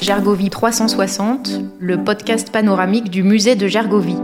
Gergovie 0.00 0.50
360, 0.50 1.60
le 1.78 2.02
podcast 2.02 2.50
panoramique 2.50 3.10
du 3.10 3.22
musée 3.22 3.56
de 3.56 3.66
Gergovie. 3.66 4.16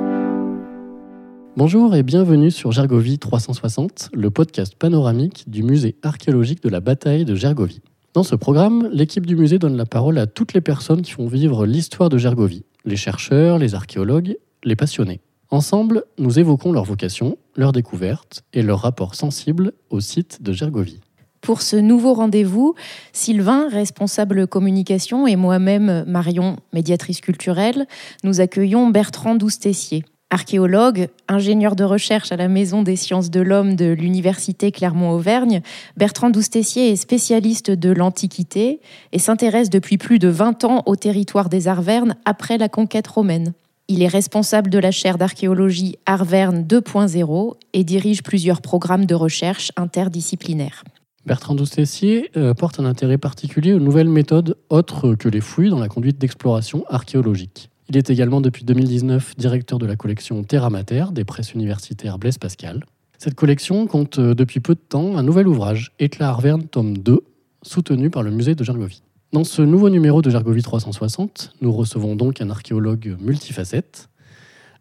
Bonjour 1.57 1.95
et 1.95 2.02
bienvenue 2.02 2.50
sur 2.50 2.73
Gergovie 2.73 3.18
360, 3.18 4.11
le 4.14 4.30
podcast 4.30 4.75
panoramique 4.77 5.45
du 5.48 5.62
musée 5.62 5.96
archéologique 6.02 6.62
de 6.62 6.71
la 6.71 6.80
bataille 6.80 7.26
de 7.26 7.34
Gergovie. 7.34 7.82
Dans 8.13 8.25
ce 8.25 8.35
programme, 8.35 8.89
l'équipe 8.93 9.25
du 9.25 9.37
musée 9.37 9.61
donne 9.61 9.77
la 9.77 9.87
parole 9.87 10.19
à 10.19 10.27
toutes 10.27 10.53
les 10.53 10.61
personnes 10.61 11.03
qui 11.03 11.13
font 11.13 11.29
vivre 11.29 11.64
l'histoire 11.64 12.09
de 12.09 12.19
Gergovie, 12.19 12.64
les 12.85 12.96
chercheurs, 12.96 13.57
les 13.57 13.77
archéologues, 13.77 14.36
les 14.64 14.75
passionnés. 14.75 15.21
Ensemble, 15.50 16.03
nous 16.19 16.41
évoquons 16.41 16.73
leur 16.73 16.83
vocation, 16.83 17.39
leurs 17.55 17.71
découvertes 17.71 18.43
et 18.53 18.63
leur 18.63 18.81
rapport 18.81 19.14
sensible 19.14 19.73
au 19.91 20.00
site 20.00 20.43
de 20.43 20.53
Gergovie. 20.53 21.00
Pour 21.41 21.63
ce 21.63 21.77
nouveau 21.77 22.13
rendez-vous, 22.13 22.75
Sylvain, 23.13 23.69
responsable 23.69 24.49
communication, 24.49 25.29
et 25.29 25.36
moi-même, 25.36 26.05
Marion, 26.08 26.57
médiatrice 26.72 27.21
culturelle, 27.21 27.86
nous 28.25 28.41
accueillons 28.41 28.89
Bertrand 28.89 29.36
Doustessier. 29.36 30.05
Archéologue, 30.32 31.08
ingénieur 31.26 31.75
de 31.75 31.82
recherche 31.82 32.30
à 32.30 32.36
la 32.36 32.47
Maison 32.47 32.84
des 32.84 32.94
sciences 32.94 33.30
de 33.30 33.41
l'homme 33.41 33.75
de 33.75 33.86
l'Université 33.86 34.70
Clermont-Auvergne, 34.70 35.61
Bertrand 35.97 36.30
Doustessier 36.30 36.92
est 36.92 36.97
spécialiste 36.97 37.72
de 37.72 37.91
l'Antiquité 37.91 38.80
et 39.10 39.18
s'intéresse 39.18 39.70
depuis 39.70 39.98
plus 39.98 40.20
de 40.20 40.28
20 40.28 40.62
ans 40.62 40.82
au 40.86 40.94
territoire 40.94 41.48
des 41.48 41.66
Arvernes 41.66 42.14
après 42.24 42.58
la 42.58 42.68
conquête 42.68 43.08
romaine. 43.08 43.55
Il 43.88 44.05
est 44.05 44.08
responsable 44.08 44.70
de 44.70 44.78
la 44.78 44.92
chaire 44.92 45.18
d'archéologie 45.18 45.96
Arverne 46.06 46.62
2.0 46.62 47.55
et 47.72 47.83
dirige 47.83 48.22
plusieurs 48.22 48.60
programmes 48.60 49.06
de 49.06 49.16
recherche 49.16 49.72
interdisciplinaires. 49.77 50.84
Bertrand 51.27 51.56
Doustessier 51.56 52.30
euh, 52.36 52.55
porte 52.55 52.78
un 52.78 52.84
intérêt 52.84 53.18
particulier 53.18 53.72
aux 53.72 53.80
nouvelles 53.80 54.08
méthodes 54.08 54.56
autres 54.68 55.16
que 55.16 55.28
les 55.28 55.40
fouilles 55.40 55.70
dans 55.70 55.80
la 55.80 55.88
conduite 55.88 56.18
d'exploration 56.18 56.84
archéologique. 56.88 57.69
Il 57.91 57.96
est 57.96 58.08
également 58.08 58.41
depuis 58.41 58.64
2019 58.64 59.36
directeur 59.36 59.80
de 59.80 59.84
la 59.84 59.96
collection 59.96 60.44
Terra 60.44 60.70
Mater 60.70 61.06
des 61.10 61.24
presses 61.24 61.55
universitaires 61.55 62.20
Blaise 62.20 62.38
Pascal. 62.38 62.84
Cette 63.19 63.34
collection 63.34 63.88
compte 63.88 64.20
euh, 64.20 64.33
depuis 64.33 64.60
peu 64.60 64.77
de 64.77 64.80
temps 64.80 65.16
un 65.16 65.24
nouvel 65.24 65.48
ouvrage, 65.48 65.91
Éclat 65.98 66.28
Arverne, 66.28 66.68
tome 66.68 66.96
2, 66.96 67.18
soutenu 67.62 68.08
par 68.08 68.22
le 68.22 68.30
musée 68.30 68.55
de 68.55 68.62
Gergovie. 68.62 69.02
Dans 69.33 69.42
ce 69.42 69.61
nouveau 69.61 69.91
numéro 69.91 70.22
de 70.22 70.30
Gergovie 70.30 70.62
360, 70.62 71.55
nous 71.62 71.72
recevons 71.72 72.14
donc 72.14 72.41
un 72.41 72.50
archéologue 72.50 73.16
multifacette. 73.20 74.08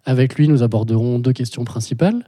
Avec 0.06 0.36
lui, 0.36 0.48
nous 0.48 0.62
aborderons 0.62 1.18
deux 1.18 1.34
questions 1.34 1.64
principales 1.64 2.24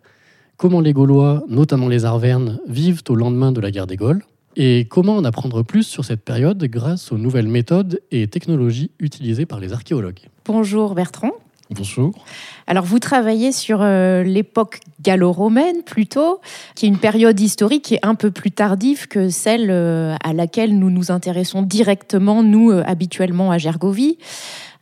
comment 0.62 0.80
les 0.80 0.94
Gaulois, 0.94 1.44
notamment 1.48 1.88
les 1.88 2.06
Arvernes, 2.06 2.59
vivent 2.68 3.02
au 3.09 3.16
lendemain 3.16 3.52
de 3.52 3.59
la 3.59 3.72
guerre 3.72 3.88
des 3.88 3.98
Gaules, 3.98 4.22
et 4.56 4.86
comment 4.90 5.16
en 5.16 5.24
apprendre 5.24 5.64
plus 5.64 5.84
sur 5.84 6.06
cette 6.06 6.24
période 6.24 6.64
grâce 6.66 7.12
aux 7.12 7.18
nouvelles 7.18 7.48
méthodes 7.48 8.02
et 8.12 8.28
technologies 8.28 8.92
utilisées 9.00 9.46
par 9.46 9.60
les 9.60 9.74
archéologues. 9.74 10.30
Bonjour 10.46 10.96
Bertrand. 10.96 11.32
Bonjour. 11.70 12.14
Alors 12.68 12.84
vous 12.84 13.00
travaillez 13.00 13.54
sur 13.54 13.82
euh, 13.82 14.24
l'époque 14.24 14.82
gallo-romaine 15.02 15.84
plutôt, 15.84 16.42
qui 16.76 16.86
est 16.86 16.90
une 16.90 16.98
période 16.98 17.40
historique 17.40 17.86
qui 17.86 17.94
est 17.96 18.06
un 18.06 18.16
peu 18.16 18.30
plus 18.30 18.52
tardive 18.52 19.08
que 19.08 19.30
celle 19.30 19.72
euh, 19.72 20.16
à 20.22 20.34
laquelle 20.34 20.78
nous 20.78 20.90
nous 20.90 21.12
intéressons 21.12 21.62
directement, 21.62 22.44
nous, 22.44 22.72
euh, 22.72 22.84
habituellement 22.86 23.52
à 23.52 23.58
Gergovie. 23.58 24.18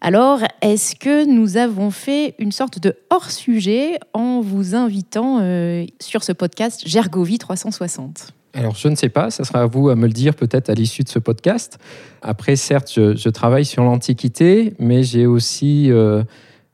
Alors, 0.01 0.39
est-ce 0.61 0.95
que 0.95 1.25
nous 1.25 1.57
avons 1.57 1.91
fait 1.91 2.35
une 2.39 2.51
sorte 2.51 2.79
de 2.79 2.95
hors-sujet 3.09 3.99
en 4.13 4.39
vous 4.39 4.73
invitant 4.73 5.39
euh, 5.41 5.85
sur 5.99 6.23
ce 6.23 6.31
podcast 6.31 6.87
Gergovie 6.87 7.37
360 7.37 8.33
alors, 8.53 8.75
je 8.75 8.87
ne 8.87 8.95
sais 8.95 9.09
pas, 9.09 9.29
ça 9.29 9.43
sera 9.43 9.61
à 9.61 9.65
vous 9.67 9.89
à 9.89 9.95
me 9.95 10.07
le 10.07 10.13
dire 10.13 10.33
peut-être 10.33 10.69
à 10.69 10.73
l'issue 10.73 11.03
de 11.03 11.09
ce 11.09 11.19
podcast. 11.19 11.77
Après, 12.21 12.55
certes, 12.55 12.91
je, 12.93 13.29
travaille 13.29 13.65
sur 13.65 13.83
l'Antiquité, 13.83 14.73
mais 14.79 15.03
j'ai 15.03 15.27
aussi 15.27 15.91
euh, 15.91 16.23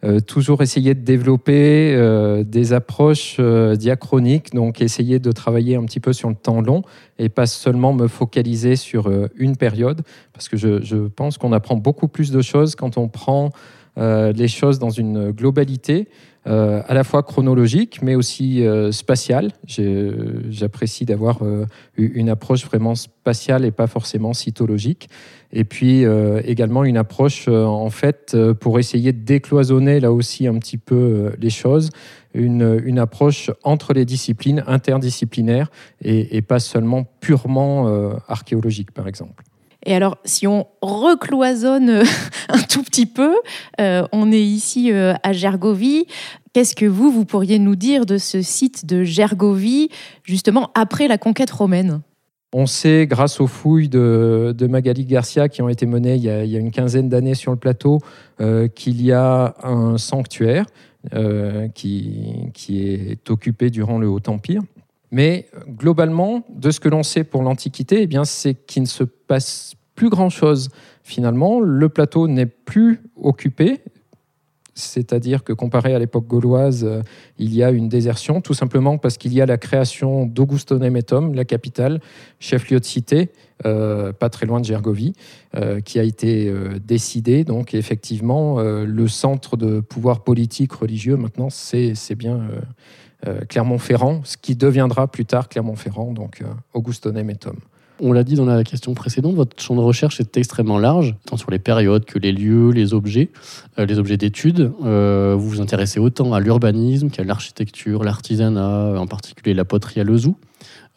euh, 0.05 0.21
toujours 0.21 0.61
essayer 0.61 0.93
de 0.93 1.01
développer 1.01 1.93
euh, 1.93 2.43
des 2.43 2.71
approches 2.71 3.41
diachroniques, 3.41 4.53
donc 4.53 4.81
essayer 4.81 5.19
de 5.19 5.31
travailler 5.33 5.75
un 5.75 5.83
petit 5.83 5.99
peu 5.99 6.13
sur 6.13 6.29
le 6.29 6.35
temps 6.35 6.61
long 6.61 6.81
et 7.19 7.27
pas 7.27 7.45
seulement 7.45 7.91
me 7.91 8.07
focaliser 8.07 8.77
sur 8.77 9.11
une 9.35 9.57
période, 9.57 10.01
parce 10.31 10.47
que 10.47 10.55
je 10.55 11.07
pense 11.07 11.37
qu'on 11.37 11.51
apprend 11.51 11.75
beaucoup 11.75 12.07
plus 12.07 12.31
de 12.31 12.41
choses 12.41 12.75
quand 12.75 12.97
on 12.97 13.09
prend 13.09 13.51
les 13.97 14.47
choses 14.47 14.79
dans 14.79 14.89
une 14.89 15.31
globalité. 15.31 16.07
à 16.45 16.93
la 16.93 17.03
fois 17.03 17.23
chronologique, 17.23 18.01
mais 18.01 18.15
aussi 18.15 18.63
spatiale. 18.91 19.51
J'apprécie 20.49 21.05
d'avoir 21.05 21.39
une 21.97 22.29
approche 22.29 22.65
vraiment 22.65 22.95
spatiale 22.95 23.65
et 23.65 23.71
pas 23.71 23.87
forcément 23.87 24.33
cytologique 24.33 25.09
et 25.55 25.63
puis 25.63 26.05
euh, 26.05 26.41
également 26.43 26.83
une 26.83 26.97
approche 26.97 27.47
euh, 27.47 27.63
en 27.63 27.89
fait 27.89 28.33
euh, 28.35 28.53
pour 28.53 28.77
essayer 28.77 29.13
de 29.13 29.23
décloisonner 29.23 29.99
là 29.99 30.11
aussi 30.11 30.47
un 30.47 30.59
petit 30.59 30.77
peu 30.77 31.31
les 31.39 31.49
choses, 31.49 31.89
une, 32.33 32.99
approche 32.99 33.49
entre 33.63 33.93
les 33.93 34.03
disciplines 34.03 34.63
interdisciplinaires 34.67 35.71
et, 36.01 36.35
et 36.35 36.41
pas 36.41 36.59
seulement 36.59 37.05
purement 37.21 37.87
archéologique 38.27 38.91
par 38.91 39.07
exemple. 39.07 39.43
Et 39.85 39.95
alors, 39.95 40.17
si 40.25 40.47
on 40.47 40.67
recloisonne 40.81 42.03
un 42.49 42.61
tout 42.69 42.83
petit 42.83 43.05
peu, 43.05 43.35
on 43.79 44.31
est 44.31 44.43
ici 44.43 44.91
à 44.91 45.33
Gergovie. 45.33 46.05
Qu'est-ce 46.53 46.75
que 46.75 46.85
vous, 46.85 47.11
vous 47.11 47.25
pourriez 47.25 47.59
nous 47.59 47.75
dire 47.75 48.05
de 48.05 48.17
ce 48.17 48.41
site 48.41 48.85
de 48.85 49.03
Gergovie, 49.03 49.89
justement 50.23 50.71
après 50.73 51.07
la 51.07 51.17
conquête 51.17 51.51
romaine? 51.51 52.01
On 52.57 52.67
sait, 52.67 53.05
grâce 53.05 53.41
aux 53.41 53.47
fouilles 53.47 53.89
de, 53.89 54.55
Magali 54.69 55.03
Garcia 55.03 55.49
qui 55.49 55.61
ont 55.61 55.67
été 55.67 55.85
menées 55.85 56.15
il 56.15 56.23
y 56.23 56.29
a, 56.29 56.57
une 56.57 56.71
quinzaine 56.71 57.09
d'années 57.09 57.33
sur 57.33 57.51
le 57.51 57.57
plateau, 57.57 57.99
euh, 58.39 58.69
qu'il 58.69 59.01
y 59.01 59.11
a 59.11 59.55
un 59.61 59.97
sanctuaire 59.97 60.65
euh, 61.13 61.67
qui, 61.67 62.49
est 62.69 63.29
occupé 63.29 63.69
durant 63.69 63.97
le 63.97 64.07
Haut-Empire. 64.07 64.61
Mais 65.15 65.47
globalement, 65.69 66.43
de 66.49 66.71
ce 66.71 66.81
que 66.81 66.89
l'on 66.89 67.01
sait 67.01 67.23
pour 67.23 67.41
l'Antiquité, 67.41 68.01
eh 68.01 68.05
bien, 68.05 68.25
c'est 68.25 68.53
qu'il 68.53 68.81
ne 68.81 68.87
se 68.87 69.05
passe 69.05 69.75
plus 69.95 70.09
grand-chose 70.09 70.67
finalement. 71.03 71.61
Le 71.61 71.87
plateau 71.87 72.27
n'est 72.27 72.45
plus 72.45 73.01
occupé, 73.15 73.79
c'est-à-dire 74.73 75.45
que 75.45 75.53
comparé 75.53 75.95
à 75.95 75.99
l'époque 75.99 76.27
gauloise, 76.27 76.83
euh, 76.83 77.01
il 77.37 77.55
y 77.55 77.63
a 77.63 77.71
une 77.71 77.87
désertion, 77.87 78.41
tout 78.41 78.53
simplement 78.53 78.97
parce 78.97 79.17
qu'il 79.17 79.33
y 79.33 79.39
a 79.39 79.45
la 79.45 79.57
création 79.57 80.25
d'Augustonemetum, 80.25 81.33
la 81.33 81.45
capitale, 81.45 82.01
chef-lieu 82.41 82.81
de 82.81 82.85
cité, 82.85 83.29
euh, 83.65 84.11
pas 84.11 84.27
très 84.27 84.45
loin 84.45 84.59
de 84.59 84.65
Gergovie, 84.65 85.13
euh, 85.55 85.79
qui 85.79 85.97
a 85.97 86.03
été 86.03 86.53
décidé. 86.85 87.45
Donc 87.45 87.73
effectivement, 87.73 88.59
le 88.59 89.07
centre 89.07 89.55
de 89.55 89.79
pouvoir 89.79 90.25
politique 90.25 90.73
religieux 90.73 91.15
maintenant, 91.15 91.49
c'est 91.49 92.15
bien 92.15 92.49
Clermont-Ferrand, 93.49 94.21
ce 94.23 94.37
qui 94.37 94.55
deviendra 94.55 95.07
plus 95.07 95.25
tard 95.25 95.49
Clermont-Ferrand, 95.49 96.13
donc 96.13 96.43
Augustonemetum. 96.73 97.55
On 98.01 98.11
l'a 98.11 98.25
dit 98.25 98.35
dans 98.35 98.45
la 98.45 98.63
question 98.65 98.93
précédente, 98.93 99.35
votre 99.35 99.61
champ 99.61 99.75
de 99.75 99.79
recherche 99.79 100.19
est 100.19 100.35
extrêmement 100.35 100.77
large, 100.77 101.15
tant 101.25 101.37
sur 101.37 101.49
les 101.49 101.59
périodes 101.59 102.03
que 102.03 102.19
les 102.19 102.33
lieux, 102.33 102.71
les 102.71 102.93
objets, 102.93 103.29
euh, 103.79 103.85
les 103.85 103.99
objets 103.99 104.17
d'étude. 104.17 104.73
Euh, 104.83 105.35
vous 105.37 105.49
vous 105.49 105.61
intéressez 105.61 105.99
autant 105.99 106.33
à 106.33 106.41
l'urbanisme 106.41 107.09
qu'à 107.09 107.23
l'architecture, 107.23 108.03
l'artisanat, 108.03 108.99
en 108.99 109.07
particulier 109.07 109.53
la 109.53 109.63
poterie 109.63 110.01
à 110.01 110.03
Lezou, 110.03 110.35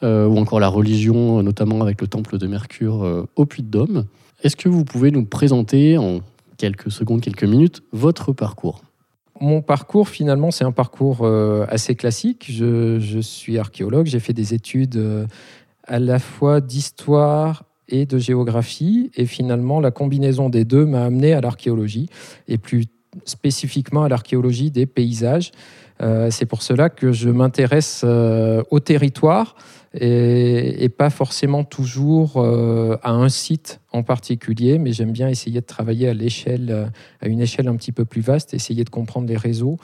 euh, 0.03 0.27
ou 0.27 0.39
encore 0.39 0.59
la 0.59 0.69
religion, 0.69 1.41
notamment 1.43 1.83
avec 1.83 2.01
le 2.01 2.09
temple 2.09 2.37
de 2.37 2.49
Mercure 2.49 3.27
au 3.37 3.47
Puy-de-Dôme. 3.47 4.07
Est-ce 4.43 4.57
que 4.57 4.69
vous 4.69 4.85
pouvez 4.85 5.13
nous 5.13 5.25
présenter 5.25 5.99
en 5.99 6.21
quelques 6.57 6.91
secondes, 6.91 7.21
quelques 7.21 7.45
minutes, 7.45 7.83
votre 7.93 8.33
parcours? 8.33 8.83
Mon 9.41 9.63
parcours, 9.63 10.09
finalement, 10.09 10.51
c'est 10.51 10.65
un 10.65 10.73
parcours 10.73 11.27
assez 11.69 11.95
classique. 11.95 12.47
Je, 12.49 13.21
suis 13.21 13.59
archéologue, 13.59 14.07
j'ai 14.07 14.21
fait 14.21 14.33
des 14.33 14.55
études 14.55 15.29
à 15.85 15.99
la 15.99 16.19
fois 16.19 16.61
d'histoire 16.61 17.65
et 17.89 18.07
de 18.07 18.19
géographie. 18.19 19.11
Et 19.17 19.27
finalement, 19.27 19.81
la 19.81 19.91
combinaison 19.91 20.49
des 20.49 20.65
deux 20.65 20.85
m'a 20.85 21.05
amené 21.05 21.33
à 21.33 21.41
l'archéologie, 21.41 22.09
et 22.47 22.59
plus 22.59 22.87
spécifiquement 23.25 24.05
à 24.05 24.09
l'archéologie 24.09 24.71
des 24.71 24.87
paysages. 24.87 25.53
Euh, 26.01 26.31
c'est 26.31 26.47
pour 26.47 26.63
cela 26.63 26.91
que 26.91 27.13
je 27.13 27.29
m'intéresse 27.29 28.03
euh, 28.05 28.63
au 28.71 28.81
territoire 28.81 29.57
et, 29.95 30.89
pas 30.97 31.11
forcément 31.11 31.65
toujours 31.65 32.35
euh, 32.37 32.97
à 33.03 33.13
un 33.13 33.29
site 33.29 33.81
en 33.93 34.03
particulier, 34.03 34.79
mais 34.79 34.93
j'aime 34.93 35.13
bien 35.13 35.29
essayer 35.29 35.61
de 35.61 35.67
travailler 35.67 36.09
à 36.09 36.13
à 36.13 37.29
une 37.29 37.41
échelle 37.41 37.69
un 37.69 37.77
petit 37.77 37.93
peu 37.93 38.05
plus 38.05 38.21
vaste, 38.21 38.55
essayer 38.55 38.85
de 38.85 38.91
comprendre 38.91 39.27
les 39.29 39.37
réseaux, 39.37 39.77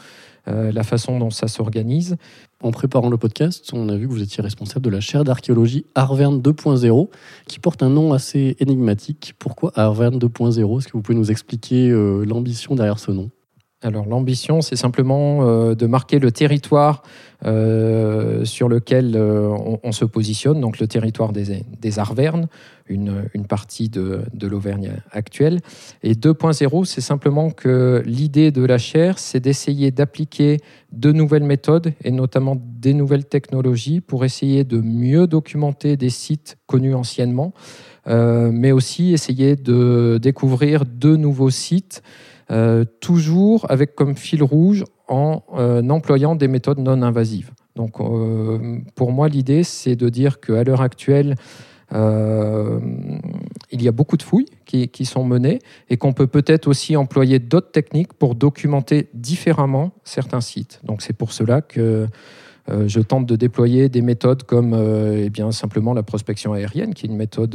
la 0.46 0.82
façon 0.82 1.19
dont 1.19 1.31
ça 1.31 1.49
s'organise. 1.49 2.17
En 2.62 2.70
préparant 2.70 3.08
le 3.08 3.17
podcast, 3.17 3.70
on 3.72 3.88
a 3.88 3.96
vu 3.96 4.06
que 4.06 4.12
vous 4.12 4.22
étiez 4.22 4.43
responsable 4.43 4.84
de 4.84 4.90
la 4.90 5.00
chaire 5.00 5.25
d'archéologie 5.25 5.87
Arverne 5.94 6.40
2.0, 6.40 7.08
qui 7.46 7.58
porte 7.60 7.82
un 7.82 7.88
nom 7.88 8.12
assez 8.12 8.56
énigmatique. 8.58 9.34
Pourquoi 9.38 9.72
Arverne 9.75 10.19
2.0 10.19 10.78
Est-ce 10.78 10.88
que 10.88 10.93
vous 10.93 11.02
pouvez 11.02 11.19
nous 11.19 11.31
expliquer 11.31 11.88
l'ambition 12.26 12.75
derrière 12.75 12.99
ce 12.99 13.10
nom? 13.10 13.31
Alors 13.84 14.06
l'ambition, 14.06 14.62
c'est 14.62 14.76
simplement 14.76 15.46
euh, 15.46 15.75
de 15.75 15.86
marquer 15.86 16.19
le 16.19 16.32
territoire 16.32 17.02
euh, 17.44 18.46
sur 18.46 18.70
lequel 18.70 19.14
euh, 19.14 19.54
on, 19.82 19.92
se 19.92 20.06
positionne, 20.06 20.58
donc 20.58 20.78
le 20.78 20.86
territoire 20.86 21.34
des, 21.34 21.98
Arvernes, 21.98 22.48
une, 22.88 23.28
partie 23.46 23.90
de, 23.90 24.22
l'Auvergne 24.40 24.92
actuelle. 25.12 25.60
Et 26.02 26.14
2.0, 26.14 26.86
c'est 26.86 27.02
simplement 27.02 27.50
que 27.50 28.02
l'idée 28.06 28.50
de 28.50 28.64
la 28.64 28.78
chaire, 28.78 29.19
c'est 29.19 29.40
d'essayer 29.40 29.90
d'appliquer 29.90 30.60
de 30.92 31.12
nouvelles 31.12 31.44
méthodes 31.44 31.92
et 32.02 32.10
notamment 32.10 32.56
des 32.58 32.94
nouvelles 32.94 33.26
technologies 33.26 34.00
pour 34.00 34.25
essayer 34.25 34.64
de 34.64 34.81
mieux 34.81 35.26
documenter 35.26 35.98
des 35.98 36.10
sites 36.10 36.56
connus 36.66 36.94
anciennement, 36.94 37.52
mais 38.06 38.72
aussi 38.72 39.12
essayer 39.12 39.56
de 39.56 40.19
découvrir 40.20 40.84
de 40.86 41.16
nouveaux 41.16 41.50
sites 41.50 42.02
euh, 42.55 42.85
toujours 43.01 43.67
avec 43.69 43.97
comme 43.97 44.15
fil 44.17 44.41
rouge 44.41 44.85
en 45.09 45.43
euh, 45.56 45.83
employant 45.89 46.37
des 46.37 46.47
méthodes 46.47 46.79
non 46.79 47.03
invasives. 47.03 47.51
Donc, 47.75 48.01
euh, 48.01 48.79
pour 48.95 49.11
moi, 49.11 49.29
l'idée, 49.29 49.65
c'est 49.65 49.97
de 49.97 50.09
dire 50.09 50.39
qu'à 50.39 50.62
l'heure 50.62 50.81
actuelle, 50.81 51.35
il 51.93 53.83
y 53.83 53.87
a 53.87 53.93
beaucoup 53.93 54.17
de 54.17 54.23
fouilles 54.23 54.49
qui, 54.67 55.05
sont 55.05 55.23
menées 55.23 55.61
et 55.91 55.97
qu'on 55.97 56.12
peut 56.12 56.27
peut-être 56.27 56.67
aussi 56.67 56.97
employer 56.97 57.39
d'autres 57.39 57.71
techniques 57.71 58.15
pour 58.15 58.35
documenter 58.35 59.09
différemment 59.15 59.93
certains 60.03 60.41
sites. 60.41 60.81
Donc, 60.83 61.03
c'est 61.03 61.12
pour 61.12 61.31
cela 61.31 61.61
que 61.61 62.09
je 62.69 63.01
tente 63.01 63.27
de 63.27 63.37
déployer 63.37 63.89
des 63.89 64.03
méthodes 64.03 64.43
comme 64.43 64.75
eh 64.75 65.31
bien, 65.31 65.53
simplement 65.53 65.95
la 65.95 66.03
prospection 66.03 66.53
aérienne, 66.53 66.95
qui 66.95 67.06
est 67.06 67.11
une 67.11 67.17
méthode 67.17 67.55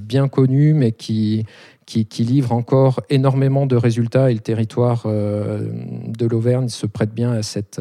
bien 0.00 0.26
connue, 0.26 0.74
mais 0.74 0.90
qui, 0.90 1.46
qui, 1.86 2.24
livre 2.24 2.52
encore 2.52 3.00
énormément 3.10 3.64
de 3.64 3.76
résultats 3.76 4.30
et 4.30 4.34
le 4.34 4.40
territoire 4.40 5.04
euh, 5.06 5.70
de 6.08 6.26
l'Auvergne 6.26 6.68
se 6.68 6.86
prête 6.86 7.14
bien 7.14 7.30
à, 7.32 7.42
cette, 7.42 7.80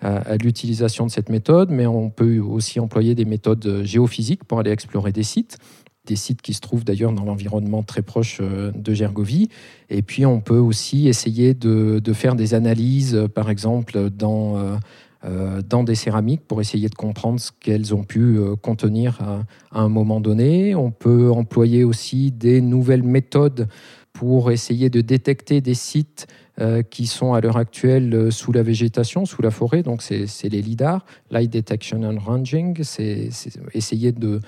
à, 0.00 0.36
l'utilisation 0.36 1.06
de 1.06 1.10
cette 1.10 1.30
méthode, 1.30 1.70
mais 1.70 1.86
on 1.86 2.10
peut 2.10 2.38
aussi 2.38 2.78
employer 2.78 3.14
des 3.14 3.24
méthodes 3.24 3.82
géophysiques 3.84 4.44
pour 4.44 4.60
aller 4.60 4.70
explorer 4.70 5.12
des 5.12 5.22
sites 5.22 5.58
des 6.04 6.16
sites 6.16 6.42
qui 6.42 6.52
se 6.52 6.60
trouvent 6.60 6.84
d'ailleurs 6.84 7.12
dans 7.12 7.24
l'environnement 7.24 7.82
très 7.82 8.02
proche 8.02 8.38
euh, 8.40 8.72
de 8.74 8.94
Gergovie. 8.94 9.48
Et 9.88 10.02
puis 10.02 10.26
on 10.26 10.40
peut 10.40 10.58
aussi 10.58 11.08
essayer 11.08 11.54
de, 11.54 12.00
de 12.00 12.12
faire 12.12 12.34
des 12.34 12.54
analyses, 12.54 13.28
par 13.34 13.50
exemple, 13.50 14.10
dans 14.10 14.58
euh, 14.58 14.76
dans 15.24 15.84
des 15.84 15.94
céramiques 15.94 16.42
pour 16.46 16.60
essayer 16.60 16.88
de 16.88 16.94
comprendre 16.94 17.38
ce 17.38 17.52
qu'elles 17.60 17.94
ont 17.94 18.02
pu 18.02 18.36
euh, 18.36 18.56
contenir 18.56 19.20
à, 19.22 19.44
un 19.80 19.88
moment 19.88 20.20
donné. 20.20 20.74
On 20.74 20.90
peut 20.90 21.30
employer 21.30 21.84
aussi 21.84 22.32
des 22.32 22.60
nouvelles 22.60 23.04
méthodes 23.04 23.68
pour 24.12 24.50
essayer 24.50 24.90
de 24.90 25.00
détecter 25.00 25.60
des 25.60 25.74
sites 25.74 26.26
euh, 26.60 26.82
qui 26.82 27.06
sont 27.06 27.34
à 27.34 27.40
l'heure 27.40 27.56
actuelle 27.56 28.32
sous 28.32 28.52
la 28.52 28.62
végétation, 28.62 29.24
sous 29.24 29.42
la 29.42 29.50
forêt. 29.50 29.82
Donc, 29.82 30.02
c'est 30.02 30.48
les 30.48 30.60
LIDAR, 30.60 31.04
Light 31.30 31.50
Detection 31.50 32.02
and 32.02 32.18
Ranging. 32.18 32.82
C'est 32.82 33.30
essayer 33.74 34.12
de, 34.12 34.40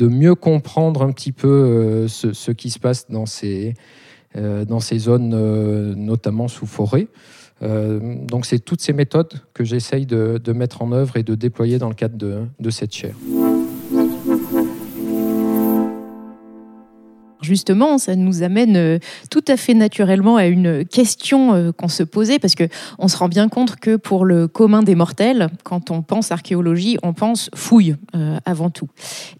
mieux 0.00 0.34
comprendre 0.34 1.02
un 1.02 1.10
petit 1.10 1.32
peu 1.32 2.06
ce, 2.06 2.50
qui 2.52 2.70
se 2.70 2.78
passe 2.78 3.10
dans 3.10 3.26
ces 3.26 3.74
zones, 4.98 5.94
notamment 5.94 6.48
sous 6.48 6.66
forêt. 6.66 7.08
Euh, 7.62 8.16
donc 8.26 8.44
c'est 8.46 8.58
toutes 8.58 8.82
ces 8.82 8.92
méthodes 8.92 9.40
que 9.54 9.64
j'essaye 9.64 10.06
de, 10.06 10.40
mettre 10.52 10.82
en 10.82 10.92
œuvre 10.92 11.16
et 11.16 11.22
de 11.22 11.34
déployer 11.34 11.78
dans 11.78 11.88
le 11.88 11.94
cadre 11.94 12.16
de, 12.16 12.70
cette 12.70 12.94
chaire. 12.94 13.14
Justement, 17.42 17.96
ça 17.98 18.16
nous 18.16 18.42
amène 18.42 18.76
euh, 18.76 18.98
tout 19.30 19.44
à 19.46 19.56
fait 19.56 19.74
naturellement 19.74 20.36
à 20.36 20.46
une 20.46 20.84
question 20.84 21.54
euh, 21.54 21.70
qu'on 21.70 21.88
se 21.88 22.02
posait, 22.02 22.40
parce 22.40 22.54
qu'on 22.56 23.08
se 23.08 23.16
rend 23.16 23.28
bien 23.28 23.48
compte 23.48 23.76
que 23.76 23.94
pour 23.94 24.24
le 24.24 24.48
commun 24.48 24.82
des 24.82 24.96
mortels, 24.96 25.48
quand 25.62 25.92
on 25.92 26.02
pense 26.02 26.32
archéologie, 26.32 26.98
on 27.04 27.12
pense 27.12 27.48
fouille 27.54 27.94
avant 28.44 28.70
tout. 28.70 28.88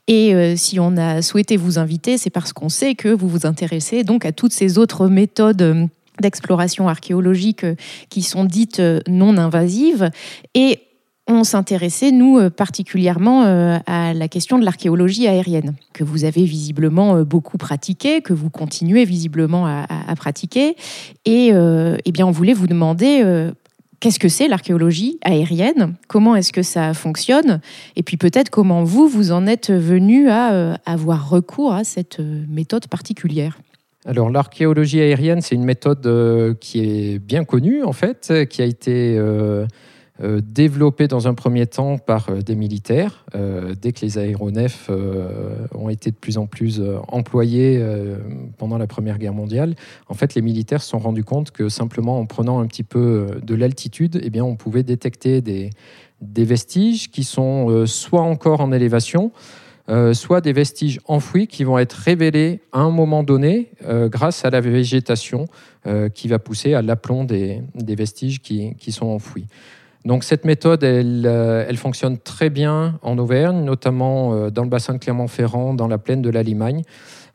Et 0.06 0.54
si 0.56 0.78
on 0.78 0.96
a 0.96 1.20
souhaité 1.22 1.56
vous 1.56 1.78
inviter, 1.78 2.16
c'est 2.16 2.30
parce 2.30 2.52
qu'on 2.52 2.68
sait 2.68 2.94
que 2.94 3.08
vous 3.08 3.28
vous 3.28 3.44
intéressez 3.46 4.04
donc 4.04 4.24
à 4.24 4.32
toutes 4.32 4.52
ces 4.52 4.78
autres 4.78 5.08
méthodes 5.08 5.88
d'exploration 6.20 6.88
archéologique 6.88 7.64
euh, 7.64 7.74
qui 8.08 8.22
sont 8.22 8.44
dites 8.44 8.80
euh, 8.80 9.00
non 9.08 9.36
invasives. 9.36 10.10
Et 10.54 10.80
on 11.28 11.42
s'intéressait, 11.44 12.12
nous, 12.12 12.38
euh, 12.38 12.50
particulièrement 12.50 13.42
à 13.86 14.14
la 14.14 14.28
question 14.28 14.58
de 14.58 14.64
l'archéologie 14.64 15.26
aérienne, 15.26 15.74
que 15.92 16.04
vous 16.04 16.24
avez 16.24 16.44
visiblement 16.44 17.22
beaucoup 17.22 17.58
pratiquée, 17.58 18.22
que 18.22 18.32
vous 18.32 18.48
continuez 18.48 19.04
visiblement 19.04 19.66
à, 19.66 20.14
pratiquer. 20.16 20.76
Et 21.24 21.48
eh 21.48 22.12
bien, 22.12 22.26
on 22.26 22.30
voulait 22.30 22.52
vous 22.52 22.68
demander 22.68 23.50
qu'est-ce 23.98 24.20
que 24.20 24.28
c'est 24.28 24.46
l'archéologie 24.46 25.18
aérienne? 25.22 25.96
Comment 26.06 26.36
est-ce 26.36 26.52
que 26.52 26.62
ça 26.62 26.94
fonctionne? 26.94 27.60
Et 27.96 28.04
puis 28.04 28.16
peut-être 28.16 28.50
comment 28.50 28.84
vous, 28.84 29.08
vous 29.08 29.32
en 29.32 29.48
êtes 29.48 29.72
venu 29.72 30.28
à 30.28 30.78
avoir 30.86 31.28
recours 31.28 31.72
à 31.72 31.82
cette 31.82 32.20
méthode 32.20 32.86
particulière? 32.86 33.58
Alors 34.06 34.30
l'archéologie 34.30 35.00
aérienne, 35.00 35.40
c'est 35.40 35.56
une 35.56 35.64
méthode 35.64 36.06
euh, 36.06 36.54
qui 36.54 36.80
est 36.80 37.18
bien 37.18 37.44
connue 37.44 37.82
en 37.82 37.92
fait, 37.92 38.32
qui 38.48 38.62
a 38.62 38.64
été 38.64 39.16
euh, 39.18 39.66
euh, 40.22 40.40
développée 40.40 41.08
dans 41.08 41.26
un 41.26 41.34
premier 41.34 41.66
temps 41.66 41.98
par 41.98 42.30
des 42.32 42.54
militaires. 42.54 43.26
dès 43.82 43.92
que 43.92 44.02
les 44.02 44.16
aéronefs 44.16 44.90
ont 45.74 45.88
été 45.88 46.12
de 46.12 46.16
plus 46.16 46.38
en 46.38 46.46
plus 46.46 46.80
employés 47.08 47.84
pendant 48.58 48.78
la 48.78 48.86
Première 48.86 49.18
Guerre 49.18 49.34
mondiale, 49.34 49.74
en 50.08 50.14
fait 50.14 50.34
les 50.36 50.42
militaires 50.42 50.82
se 50.82 50.90
sont 50.90 50.98
rendus 50.98 51.24
compte 51.24 51.50
que 51.50 51.68
simplement 51.68 52.20
en 52.20 52.26
prenant 52.26 52.60
un 52.60 52.66
petit 52.66 52.84
peu 52.84 53.26
de 53.42 53.54
l'altitude, 53.56 54.20
eh 54.22 54.40
on 54.40 54.54
pouvait 54.54 54.84
détecter 54.84 55.40
des, 55.40 55.70
des 56.20 56.44
vestiges 56.44 57.10
qui 57.10 57.24
sont 57.24 57.84
soit 57.86 58.22
encore 58.22 58.60
en 58.60 58.70
élévation, 58.70 59.32
euh, 59.88 60.14
soit 60.14 60.40
des 60.40 60.52
vestiges 60.52 61.00
enfouis 61.06 61.46
qui 61.46 61.62
vont 61.62 61.78
être 61.78 61.92
révélés 61.92 62.60
à 62.72 62.80
un 62.80 62.90
moment 62.90 63.22
donné 63.22 63.70
euh, 63.84 64.08
grâce 64.08 64.44
à 64.44 64.50
la 64.50 64.60
végétation 64.60 65.46
euh, 65.86 66.08
qui 66.08 66.26
va 66.26 66.40
pousser 66.40 66.74
à 66.74 66.82
l'aplomb 66.82 67.22
des, 67.22 67.62
vestiges 67.74 68.40
qui, 68.40 68.92
sont 68.92 69.06
enfouis. 69.06 69.46
Donc 70.04 70.24
cette 70.24 70.44
méthode, 70.44 70.82
elle, 70.82 71.26
elle, 71.26 71.76
fonctionne 71.76 72.18
très 72.18 72.50
bien 72.50 72.98
en 73.02 73.18
Auvergne, 73.18 73.64
notamment 73.64 74.50
dans 74.50 74.62
le 74.62 74.68
bassin 74.68 74.94
de 74.94 74.98
Clermont-Ferrand, 74.98 75.74
dans 75.74 75.88
la 75.88 75.98
plaine 75.98 76.22
de 76.22 76.30
la 76.30 76.42
Limagne. 76.42 76.82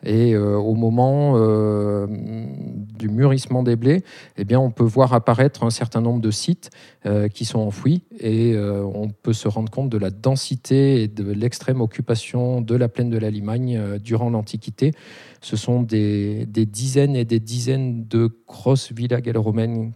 Et 0.03 0.33
euh, 0.33 0.55
au 0.55 0.75
moment 0.75 1.33
euh, 1.35 2.07
du 2.07 3.09
mûrissement 3.09 3.63
des 3.63 3.75
blés, 3.75 4.03
eh 4.37 4.45
bien, 4.45 4.59
on 4.59 4.71
peut 4.71 4.83
voir 4.83 5.13
apparaître 5.13 5.63
un 5.63 5.69
certain 5.69 6.01
nombre 6.01 6.21
de 6.21 6.31
sites 6.31 6.69
euh, 7.05 7.27
qui 7.27 7.45
sont 7.45 7.59
enfouis 7.59 8.03
et 8.19 8.55
on 8.57 9.09
peut 9.09 9.33
se 9.33 9.47
rendre 9.47 9.69
compte 9.69 9.89
de 9.89 9.97
la 9.97 10.09
densité 10.09 11.03
et 11.03 11.07
de 11.07 11.31
l'extrême 11.31 11.81
occupation 11.81 12.61
de 12.61 12.75
la 12.75 12.87
plaine 12.87 13.09
de 13.09 13.17
la 13.17 13.29
Limagne 13.29 13.99
durant 13.99 14.29
l'Antiquité. 14.29 14.93
Ce 15.41 15.55
sont 15.55 15.81
des, 15.81 16.45
dizaines 16.45 17.15
et 17.15 17.25
des 17.25 17.39
dizaines 17.39 18.07
de 18.07 18.29
grosses 18.47 18.91
villas 18.91 19.21
gallo-romaines 19.21 19.93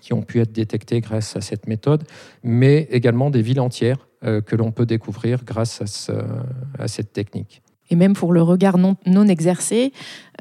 qui 0.00 0.12
ont 0.12 0.22
pu 0.22 0.40
être 0.40 0.52
détectées 0.52 1.00
grâce 1.00 1.36
à 1.36 1.40
cette 1.40 1.66
méthode, 1.66 2.04
mais 2.42 2.88
également 2.90 3.30
des 3.30 3.42
villes 3.42 3.60
entières 3.60 4.08
que 4.22 4.56
l'on 4.56 4.72
peut 4.72 4.86
découvrir 4.86 5.44
grâce 5.44 6.10
à 6.78 6.88
cette 6.88 7.12
technique 7.12 7.62
et 7.90 7.96
même 7.96 8.14
pour 8.14 8.32
le 8.32 8.42
regard 8.42 8.78
non, 8.78 9.28
exercé, 9.28 9.92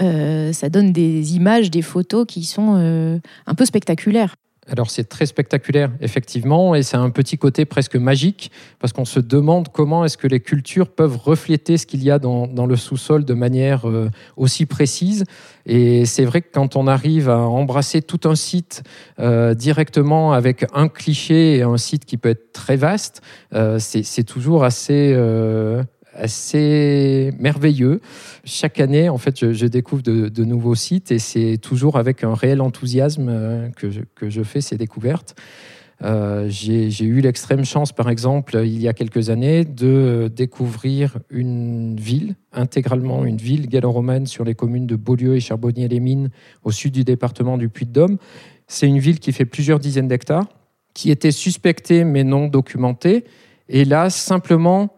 euh, 0.02 0.54
ça 0.54 0.70
donne 0.70 0.92
des 0.92 1.36
images, 1.36 1.72
des 1.72 1.82
photos 1.82 2.26
qui 2.28 2.44
sont 2.44 2.76
euh, 2.78 3.20
un 3.48 3.56
peu 3.56 3.66
spectaculaires. 3.66 4.36
Alors 4.68 4.90
c'est 4.90 5.04
très 5.04 5.28
spectaculaire, 5.28 5.92
effectivement, 6.02 6.74
et 6.74 6.82
c'est 6.82 6.98
un 6.98 7.12
petit 7.12 7.38
côté 7.38 7.66
presque 7.66 7.96
magique, 7.98 8.50
parce 8.80 8.94
qu'on 8.94 9.06
se 9.06 9.20
demande 9.20 9.68
comment 9.72 10.04
est-ce 10.06 10.18
que 10.18 10.26
les 10.26 10.40
cultures 10.40 10.90
peuvent 10.90 11.18
refléter 11.18 11.78
ce 11.78 11.86
qu'il 11.86 12.04
y 12.04 12.10
a 12.10 12.18
dans, 12.18 12.48
dans 12.48 12.66
le 12.66 12.76
sous-sol 12.76 13.26
de 13.26 13.34
manière 13.36 13.88
euh, 13.88 14.10
aussi 14.38 14.66
précise. 14.66 15.24
Et 15.68 16.06
c'est 16.06 16.26
vrai 16.26 16.42
que 16.42 16.48
quand 16.52 16.76
on 16.76 16.88
arrive 16.88 17.30
à 17.30 17.38
embrasser 17.38 18.02
tout 18.02 18.22
un 18.28 18.36
site 18.36 18.84
directement 19.20 20.34
avec 20.34 20.66
un 20.74 20.88
cliché 20.88 21.58
et 21.58 21.62
un 21.62 21.78
site 21.78 22.06
qui 22.06 22.18
peut 22.18 22.30
être 22.30 22.52
très 22.52 22.76
vaste, 22.76 23.22
c'est 23.80 24.24
toujours 24.24 24.64
assez 24.64 25.16
assez 26.16 27.32
merveilleux. 27.40 28.02
Chaque 28.44 28.80
année, 28.80 29.10
en 29.10 29.18
fait, 29.18 29.54
je, 29.54 29.66
découvre 29.66 30.02
de, 30.02 30.44
nouveaux 30.44 30.76
sites 30.76 31.12
et 31.12 31.20
c'est 31.20 31.58
toujours 31.58 31.98
avec 31.98 32.24
un 32.24 32.34
réel 32.34 32.62
enthousiasme 32.62 33.28
euh, 33.30 33.70
que 33.70 34.30
je, 34.30 34.44
fais 34.44 34.62
ces 34.62 34.78
découvertes. 34.78 35.36
Euh, 36.04 36.48
j'ai 36.50 37.06
eu 37.06 37.22
l'extrême 37.22 37.64
chance, 37.64 37.94
par 37.94 38.10
exemple, 38.10 38.62
il 38.64 38.82
y 38.82 38.88
a 38.88 38.94
quelques 38.94 39.30
années, 39.30 39.64
de 39.64 40.30
découvrir 40.34 41.18
une 41.30 41.96
ville, 41.96 42.36
intégralement 42.52 43.24
une 43.26 43.38
ville 43.38 43.68
gallo-romaine 43.68 44.28
sur 44.28 44.44
les 44.44 44.56
communes 44.56 44.88
de 44.88 44.96
Beaulieu 44.96 45.36
et 45.36 45.40
Charbonnier-les-Mines, 45.40 46.30
au 46.64 46.72
sud 46.72 46.94
du 46.94 47.04
département 47.04 47.58
du 47.58 47.70
Puy-de-Dôme, 47.70 48.18
C'est 48.68 48.88
une 48.88 49.00
ville 49.00 49.20
qui 49.20 49.32
fait 49.32 49.46
plusieurs 49.46 49.80
dizaines 49.80 50.08
d'hectares, 50.08 50.48
qui 50.94 51.12
était 51.12 51.32
suspectée 51.32 52.04
mais 52.04 52.24
non 52.24 52.48
documentée. 52.48 53.24
Et 53.70 53.86
là, 53.86 54.10
simplement, 54.10 54.92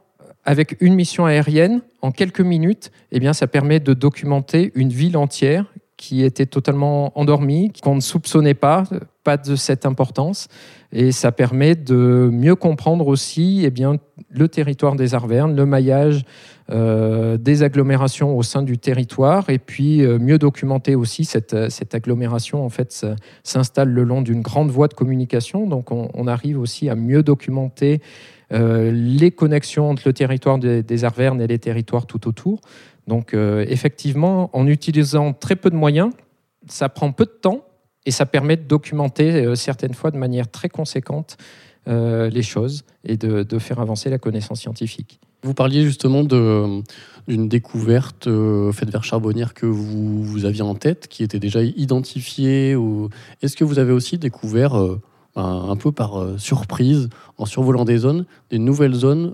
avec 0.48 0.78
une 0.80 0.96
mission 0.96 1.26
aérienne, 1.26 1.82
en 2.02 2.12
quelques 2.12 2.40
minutes, 2.40 2.90
eh 3.12 3.20
bien, 3.20 3.34
ça 3.34 3.48
permet 3.48 3.82
de 3.82 3.94
documenter 3.94 4.72
une 4.76 4.90
ville 4.90 5.18
entière 5.18 5.66
qui 5.98 6.24
était 6.24 6.46
totalement 6.46 7.12
endormie, 7.20 7.74
qu'on 7.84 7.96
ne 7.96 8.02
soupçonnait 8.02 8.54
pas, 8.54 8.86
pas 9.26 9.36
de 9.36 9.58
cette 9.58 9.86
importance. 9.86 10.48
Et 10.94 11.12
ça 11.12 11.34
permet 11.34 11.76
de 11.76 12.30
mieux 12.32 12.56
comprendre 12.56 13.08
aussi 13.08 13.64
eh 13.66 13.72
bien, 13.72 13.98
le 14.30 14.48
territoire 14.48 14.96
des 14.96 15.16
Arvernes, 15.16 15.54
le 15.54 15.66
maillage 15.66 16.24
euh, 16.70 17.36
des 17.38 17.64
agglomérations 17.64 18.38
au 18.38 18.44
sein 18.44 18.62
du 18.62 18.78
territoire, 18.78 19.50
et 19.50 19.58
puis 19.58 20.06
euh, 20.06 20.18
mieux 20.18 20.38
documenter 20.38 20.96
aussi 20.96 21.26
cette, 21.26 21.70
cette 21.70 21.94
agglomération 21.94 22.64
en 22.64 22.70
fait 22.70 23.06
s'installe 23.44 23.90
le 23.90 24.04
long 24.04 24.22
d'une 24.22 24.42
grande 24.42 24.70
voie 24.70 24.88
de 24.88 24.94
communication. 24.94 25.68
Donc 25.68 25.92
on, 25.92 26.28
arrive 26.28 26.60
aussi 26.60 26.90
à 26.90 26.96
mieux 26.96 27.24
documenter 27.24 28.02
euh, 28.02 28.37
les 28.52 29.32
connexions 29.32 29.90
entre 29.90 30.04
le 30.06 30.14
territoire 30.14 30.58
des, 30.58 31.04
Arvernes 31.04 31.42
et 31.42 31.48
les 31.48 31.60
territoires 31.60 32.06
tout 32.06 32.28
autour. 32.28 32.62
Donc 33.08 33.34
effectivement, 33.34 34.50
en 34.54 34.68
utilisant 34.68 35.34
très 35.34 35.56
peu 35.56 35.70
de 35.70 35.76
moyens, 35.76 36.12
ça 36.68 36.90
prend 36.90 37.12
peu 37.12 37.26
de 37.26 37.38
temps 37.42 37.66
et 38.08 38.12
ça 38.12 38.26
permet 38.26 38.58
de 38.58 38.64
documenter 38.64 39.32
euh, 39.34 39.56
certaines 39.56 39.94
fois 39.94 40.12
de 40.12 40.18
manière 40.18 40.50
très 40.50 40.70
conséquente 40.70 41.38
euh, 41.88 42.30
les 42.30 42.42
choses 42.42 42.84
et 43.04 43.18
de, 43.18 43.60
faire 43.60 43.80
avancer 43.80 44.10
la 44.10 44.18
connaissance 44.18 44.62
scientifique. 44.62 45.20
Vous 45.44 45.54
parliez 45.54 45.84
justement 45.84 46.24
d'une 46.24 47.48
découverte 47.48 48.28
euh, 48.28 48.72
faite 48.72 48.90
vers 48.90 49.04
Charbonnière 49.04 49.54
que 49.54 49.66
vous, 49.66 50.24
vous, 50.24 50.46
aviez 50.46 50.64
en 50.64 50.76
tête, 50.76 51.08
qui 51.08 51.24
était 51.24 51.40
déjà 51.40 51.62
identifiée. 51.62 52.76
Est-ce 53.42 53.56
que 53.56 53.64
vous 53.64 53.78
avez 53.78 53.92
aussi 53.92 54.18
découvert, 54.18 54.76
un, 55.38 55.76
peu 55.76 55.92
par 55.92 56.40
surprise, 56.40 57.10
en 57.38 57.46
survolant 57.46 57.86
des 57.86 57.98
zones, 57.98 58.26
des 58.50 58.60
nouvelles 58.60 58.94
zones 58.94 59.34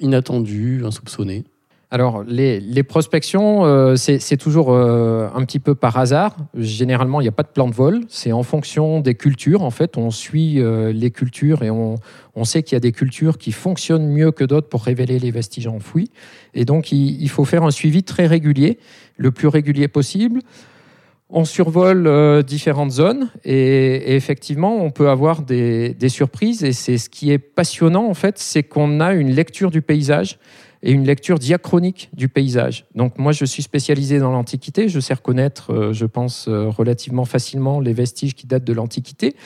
inattendues, 0.00 0.82
insoupçonnées 0.84 1.44
alors, 1.92 2.24
les, 2.26 2.82
prospections, 2.84 3.66
euh, 3.66 3.96
c'est 3.96 4.38
toujours 4.38 4.72
euh, 4.72 5.28
un 5.34 5.44
petit 5.44 5.58
peu 5.58 5.74
par 5.74 5.98
hasard. 5.98 6.34
Généralement, 6.56 7.20
il 7.20 7.24
n'y 7.24 7.28
a 7.28 7.32
pas 7.32 7.42
de 7.42 7.48
plan 7.48 7.68
de 7.68 7.74
vol. 7.74 8.00
C'est 8.08 8.32
en 8.32 8.42
fonction 8.42 9.00
des 9.00 9.14
cultures. 9.14 9.60
En 9.60 9.70
fait, 9.70 9.98
on 9.98 10.10
suit 10.10 10.58
euh, 10.58 10.90
les 10.90 11.10
cultures 11.10 11.62
et 11.62 11.70
on, 11.70 11.98
sait 12.44 12.62
qu'il 12.62 12.76
y 12.76 12.78
a 12.78 12.80
des 12.80 12.92
cultures 12.92 13.36
qui 13.36 13.52
fonctionnent 13.52 14.08
mieux 14.08 14.32
que 14.32 14.42
d'autres 14.42 14.70
pour 14.70 14.84
révéler 14.84 15.18
les 15.18 15.30
vestiges 15.30 15.66
enfouis. 15.66 16.10
Et 16.54 16.64
donc, 16.64 16.92
il, 16.92 17.28
faut 17.28 17.44
faire 17.44 17.62
un 17.62 17.70
suivi 17.70 18.02
très 18.02 18.26
régulier, 18.26 18.78
le 19.18 19.30
plus 19.30 19.48
régulier 19.48 19.86
possible. 19.86 20.40
On 21.34 21.46
survole 21.46 22.42
différentes 22.44 22.90
zones 22.90 23.30
et, 23.44 24.14
effectivement, 24.14 24.76
on 24.84 24.90
peut 24.90 25.08
avoir 25.08 25.40
des, 25.40 25.96
surprises. 26.08 26.62
Et 26.62 26.72
c'est 26.72 26.98
ce 26.98 27.08
qui 27.08 27.30
est 27.30 27.38
passionnant, 27.38 28.06
en 28.06 28.12
fait, 28.12 28.38
c'est 28.38 28.62
qu'on 28.62 29.00
a 29.00 29.14
une 29.14 29.30
lecture 29.30 29.70
du 29.70 29.80
paysage 29.80 30.38
et 30.82 30.92
une 30.92 31.04
lecture 31.04 31.38
diachronique 31.38 32.10
du 32.12 32.28
paysage. 32.28 32.86
Donc 32.94 33.18
moi, 33.18 33.32
je 33.32 33.44
suis 33.44 33.62
spécialisé 33.62 34.18
dans 34.18 34.32
l'Antiquité, 34.32 34.88
je 34.88 35.00
sais 35.00 35.14
reconnaître, 35.14 35.72
euh, 35.72 35.92
je 35.92 36.06
pense, 36.06 36.48
euh, 36.48 36.68
relativement 36.68 37.24
facilement 37.24 37.80
les 37.80 37.92
vestiges 37.92 38.34
qui 38.34 38.46
datent 38.46 38.64
de 38.64 38.72
l'Antiquité, 38.72 39.36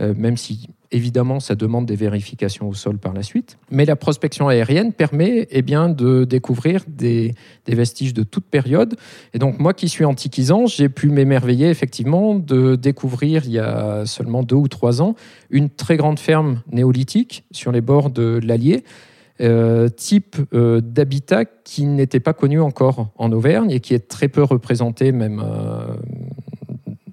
euh, 0.00 0.14
même 0.16 0.36
si 0.36 0.68
évidemment 0.92 1.40
ça 1.40 1.54
demande 1.54 1.86
des 1.86 1.96
vérifications 1.96 2.68
au 2.68 2.74
sol 2.74 2.98
par 2.98 3.12
la 3.12 3.22
suite. 3.22 3.58
Mais 3.70 3.84
la 3.84 3.96
prospection 3.96 4.48
aérienne 4.48 4.92
permet 4.92 5.48
eh 5.50 5.62
bien, 5.62 5.88
de 5.88 6.24
découvrir 6.24 6.84
des, 6.88 7.34
vestiges 7.66 8.14
de 8.14 8.24
toute 8.24 8.44
période. 8.44 8.96
Et 9.32 9.38
donc 9.38 9.58
moi 9.58 9.74
qui 9.74 9.88
suis 9.88 10.04
antiquisant, 10.04 10.66
j'ai 10.66 10.88
pu 10.88 11.08
m'émerveiller 11.08 11.68
effectivement 11.68 12.34
de 12.34 12.74
découvrir 12.74 13.44
il 13.44 13.52
y 13.52 13.58
a 13.58 14.04
seulement 14.06 14.42
deux 14.42 14.56
ou 14.56 14.68
trois 14.68 15.02
ans 15.02 15.14
une 15.50 15.70
très 15.70 15.96
grande 15.96 16.18
ferme 16.18 16.62
néolithique 16.72 17.44
sur 17.52 17.72
les 17.72 17.80
bords 17.80 18.10
de 18.10 18.40
l'Allier 18.42 18.84
euh, 19.40 19.88
type 19.88 20.36
euh, 20.52 20.82
d'habitat 20.82 21.46
qui 21.46 21.86
n'était 21.86 22.20
pas 22.20 22.34
connu 22.34 22.60
encore 22.60 23.08
en 23.16 23.32
Auvergne 23.32 23.70
et 23.70 23.80
qui 23.80 23.94
est 23.94 24.06
très 24.06 24.28
peu 24.28 24.42
représenté 24.42 25.12
même 25.12 25.42
euh, 25.42 25.96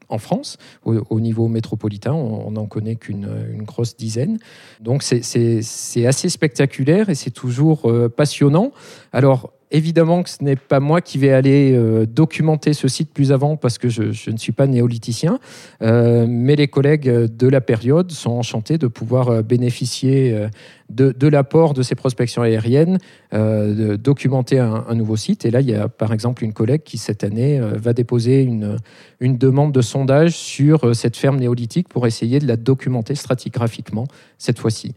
en 0.10 0.18
France. 0.18 0.58
Au, 0.86 1.20
niveau 1.20 1.48
métropolitain, 1.48 2.14
on 2.14 2.52
n'en 2.52 2.66
connaît 2.66 2.96
qu'une 2.96 3.64
grosse 3.64 3.96
dizaine. 3.98 4.40
Donc 4.80 5.04
c'est 5.04 6.06
assez 6.06 6.30
spectaculaire 6.30 7.10
et 7.10 7.16
c'est 7.16 7.32
toujours 7.32 7.92
passionnant. 8.16 8.72
Alors 9.12 9.52
Évidemment 9.70 10.24
que 10.24 10.30
ce 10.30 10.42
n'est 10.46 10.56
pas 10.56 10.80
moi 10.80 11.02
qui 11.02 11.18
vais 11.18 11.34
aller 11.34 11.74
euh, 11.76 12.06
documenter 12.06 12.72
ce 12.72 12.88
site 12.88 13.12
plus 13.12 13.34
avant 13.34 13.58
parce 13.58 13.78
que 13.78 13.90
je, 13.90 14.32
ne 14.32 14.38
suis 14.38 14.54
pas 14.54 14.66
néolithicien, 14.66 15.40
euh, 15.82 16.26
mais 16.26 16.56
les 16.56 16.70
collègues 16.70 17.10
de 17.10 17.48
la 17.50 17.60
période 17.60 18.10
sont 18.12 18.32
enchantés 18.32 18.78
de 18.78 18.88
pouvoir 18.88 19.28
euh, 19.28 19.42
bénéficier 19.42 20.48
de, 20.90 21.28
l'apport 21.28 21.74
de 21.74 21.82
ces 21.82 21.96
prospections 21.96 22.42
aériennes, 22.44 22.98
de 23.34 23.98
documenter 23.98 24.60
un, 24.60 24.96
nouveau 24.96 25.18
site. 25.18 25.46
Et 25.46 25.52
là, 25.52 25.60
il 25.60 25.70
y 25.70 25.76
a 25.76 25.90
par 25.90 26.14
exemple 26.14 26.46
une 26.46 26.54
collègue 26.54 26.84
qui 26.84 26.98
cette 26.98 27.26
année 27.26 27.60
va 27.60 27.92
déposer 27.92 28.42
une, 28.42 28.78
une 29.20 29.38
demande 29.38 29.74
de 29.74 29.82
sondage 29.82 30.32
sur 30.38 30.96
cette 30.96 31.18
ferme 31.18 31.40
néolithique 31.40 31.90
pour 31.90 32.08
essayer 32.08 32.40
de 32.40 32.48
la 32.48 32.56
documenter 32.56 33.16
stratigraphiquement 33.16 34.08
cette 34.38 34.60
fois-ci. 34.60 34.94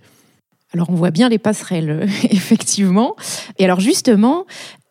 Alors 0.72 0.90
on 0.90 0.94
voit 0.94 1.10
bien 1.10 1.28
les 1.28 1.38
passerelles, 1.38 2.08
effectivement. 2.30 3.16
Et 3.58 3.64
alors 3.64 3.80
justement, 3.80 4.46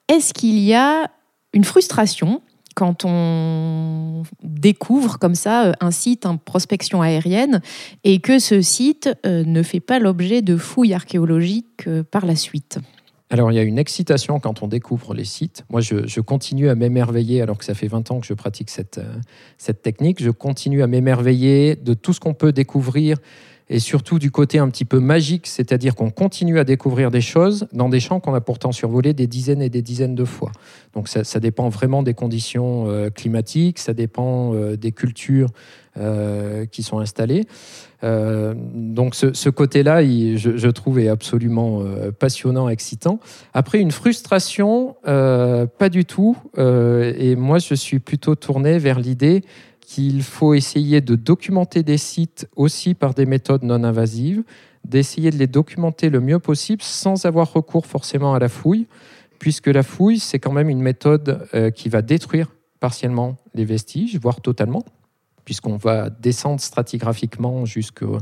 est-ce 0.07 0.33
qu'il 0.33 0.59
y 0.59 0.74
a 0.74 1.09
une 1.53 1.63
frustration 1.63 2.41
quand 2.75 3.03
on 3.03 4.24
découvre 4.41 5.19
comme 5.19 5.36
ça 5.36 5.65
euh, 5.65 5.74
un 5.81 5.91
site 5.91 6.25
en 6.25 6.38
prospection 6.38 7.01
aérienne 7.01 7.62
et 8.03 8.19
que 8.19 8.39
ce 8.39 8.62
site 8.62 9.09
euh, 9.25 9.43
ne 9.43 9.63
fait 9.63 9.79
pas 9.79 10.00
l'objet 10.00 10.41
de 10.41 10.55
fouilles 10.55 10.93
archéologiques 10.93 11.88
euh, 11.88 12.03
par 12.03 12.25
la 12.25 12.36
suite? 12.36 12.79
Alors, 13.31 13.51
il 13.51 13.55
y 13.55 13.59
a 13.59 13.63
une 13.63 13.77
excitation 13.77 14.39
quand 14.39 14.63
on 14.63 14.67
découvre 14.67 15.13
les 15.13 15.25
sites. 15.25 15.65
Moi, 15.69 15.81
je, 15.81 16.19
continue 16.19 16.69
à 16.69 16.75
m'émerveiller, 16.75 17.41
alors 17.41 17.59
que 17.59 17.65
ça 17.65 17.75
fait 17.75 17.88
20 17.88 18.09
ans 18.09 18.19
que 18.21 18.25
je 18.25 18.33
pratique 18.33 18.71
cette, 18.71 19.00
cette 19.59 19.83
technique, 19.83 20.24
je 20.24 20.31
continue 20.31 20.81
à 20.81 20.88
m'émerveiller 20.88 21.75
de 21.75 21.93
tout 21.93 22.12
ce 22.13 22.19
qu'on 22.19 22.33
peut 22.33 22.51
découvrir 22.51 23.17
et 23.69 23.79
surtout 23.79 24.17
du 24.17 24.31
côté 24.31 24.57
un 24.57 24.69
petit 24.69 24.85
peu 24.85 24.99
magique, 24.99 25.45
c'est-à-dire 25.45 25.95
qu'on 25.95 26.09
continue 26.09 26.59
à 26.59 26.63
découvrir 26.63 27.11
des 27.11 27.21
choses 27.21 27.67
dans 27.71 27.88
des 27.88 27.99
champs 27.99 28.19
qu'on 28.19 28.33
a 28.33 28.41
pourtant 28.41 28.71
survolés 28.71 29.13
des 29.13 29.27
dizaines 29.27 29.61
et 29.61 29.69
des 29.69 29.83
dizaines 29.83 30.15
de 30.15 30.25
fois. 30.25 30.51
Donc 30.93 31.07
ça, 31.07 31.39
dépend 31.39 31.69
vraiment 31.69 32.01
des 32.01 32.15
conditions 32.15 32.85
euh, 32.88 33.09
climatiques, 33.09 33.77
ça 33.77 33.93
dépend 33.93 34.53
euh, 34.55 34.75
des 34.75 34.91
cultures 34.91 35.49
euh, 35.97 36.65
qui 36.65 36.81
sont 36.81 36.99
installées. 36.99 37.45
donc 38.01 39.13
ce, 39.13 39.49
côté-là, 39.49 40.01
je, 40.03 40.57
je, 40.57 40.67
trouve, 40.69 40.99
est 40.99 41.09
absolument 41.09 41.83
passionnant, 42.17 42.69
excitant. 42.69 43.19
Après, 43.53 43.79
une 43.79 43.91
frustration, 43.91 44.95
pas 45.03 45.89
du 45.91 46.05
tout. 46.05 46.38
et 46.57 47.35
moi, 47.35 47.59
je 47.59 47.75
suis 47.75 47.99
plutôt 47.99 48.35
tourné 48.35 48.79
vers 48.79 48.99
l'idée 48.99 49.43
qu'il 49.89 50.22
faut 50.22 50.53
essayer 50.53 51.01
de 51.01 51.15
documenter 51.15 51.81
des 51.81 51.98
sites 51.98 52.48
aussi 52.55 52.93
par 52.93 53.15
des 53.15 53.25
méthodes 53.25 53.63
non 53.63 53.84
invasives, 53.84 54.43
d'essayer 54.86 55.31
de 55.31 55.38
les 55.38 55.48
documenter 55.48 56.12
le 56.12 56.19
mieux 56.19 56.38
possible 56.38 56.84
sans 56.84 57.25
avoir 57.25 57.51
recours 57.51 57.88
forcément 57.88 58.36
à 58.36 58.39
la 58.39 58.50
fouille, 58.50 58.86
puisque 59.39 59.65
la 59.65 59.81
fouille, 59.81 60.19
c'est 60.19 60.38
quand 60.38 60.51
même 60.51 60.69
une 60.69 60.84
méthode 60.84 61.48
euh, 61.55 61.72
qui 61.72 61.89
va 61.89 62.03
détruire 62.03 62.53
partiellement 62.79 63.39
les 63.55 63.65
vestiges, 63.65 64.15
voire 64.19 64.41
totalement, 64.41 64.86
puisqu'on 65.43 65.77
va 65.77 66.12
descendre 66.12 66.62
stratigraphiquement 66.62 67.65
jusqu'au 67.65 68.19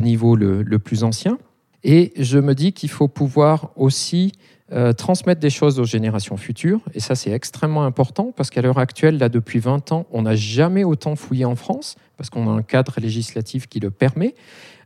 niveau 0.00 0.36
le 0.36 0.78
plus 0.78 1.02
ancien. 1.02 1.38
Et 1.82 2.12
je 2.16 2.38
me 2.38 2.54
dis 2.54 2.72
qu'il 2.72 2.88
faut 2.88 3.08
pouvoir 3.08 3.72
aussi 3.74 4.30
euh, 4.72 4.94
transmettre 4.94 5.42
des 5.42 5.50
choses 5.50 5.78
aux 5.78 5.84
générations 5.84 6.38
futures. 6.38 6.80
Et 6.94 7.00
ça, 7.00 7.14
c'est 7.14 7.30
extrêmement 7.30 7.84
important 7.84 8.32
parce 8.34 8.48
qu'à 8.48 8.62
l'heure 8.62 8.78
actuelle, 8.78 9.18
là, 9.18 9.28
depuis 9.28 9.58
20 9.58 9.92
ans, 9.92 10.06
on 10.10 10.22
n'a 10.22 10.36
jamais 10.36 10.84
autant 10.84 11.16
fouillé 11.16 11.44
en 11.44 11.54
France 11.54 11.96
parce 12.16 12.30
qu'on 12.30 12.48
a 12.48 12.52
un 12.52 12.62
cadre 12.62 12.94
législatif 12.98 13.66
qui 13.66 13.78
le 13.78 13.90
permet. 13.90 14.34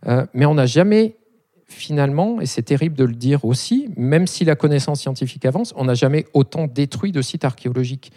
Euh, 0.08 0.26
mais 0.34 0.46
on 0.46 0.54
n'a 0.54 0.66
jamais, 0.66 1.16
finalement, 1.68 2.40
et 2.40 2.46
c'est 2.46 2.62
terrible 2.62 2.96
de 2.96 3.04
le 3.04 3.14
dire 3.14 3.44
aussi, 3.44 3.88
même 3.96 4.26
si 4.26 4.44
la 4.44 4.56
connaissance 4.56 5.00
scientifique 5.00 5.44
avance, 5.44 5.72
on 5.76 5.84
n'a 5.84 5.94
jamais 5.94 6.26
autant 6.34 6.66
détruit 6.66 7.12
de 7.12 7.22
sites 7.22 7.44
archéologiques. 7.44 8.10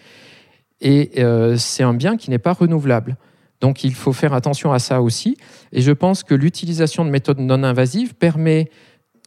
Et 0.82 1.12
euh, 1.20 1.58
c'est 1.58 1.84
un 1.84 1.94
bien 1.94 2.18
qui 2.18 2.32
n'est 2.32 2.40
pas 2.40 2.54
renouvelable. 2.54 3.18
Donc 3.60 3.84
il 3.84 3.94
faut 3.94 4.14
faire 4.14 4.34
attention 4.34 4.74
à 4.74 4.80
ça 4.80 5.04
aussi. 5.04 5.38
Et 5.72 5.82
je 5.82 5.92
pense 5.92 6.24
que 6.24 6.34
l'utilisation 6.34 7.06
de 7.06 7.12
méthodes 7.12 7.40
non 7.40 7.64
invasives 7.64 8.16
permet 8.16 8.70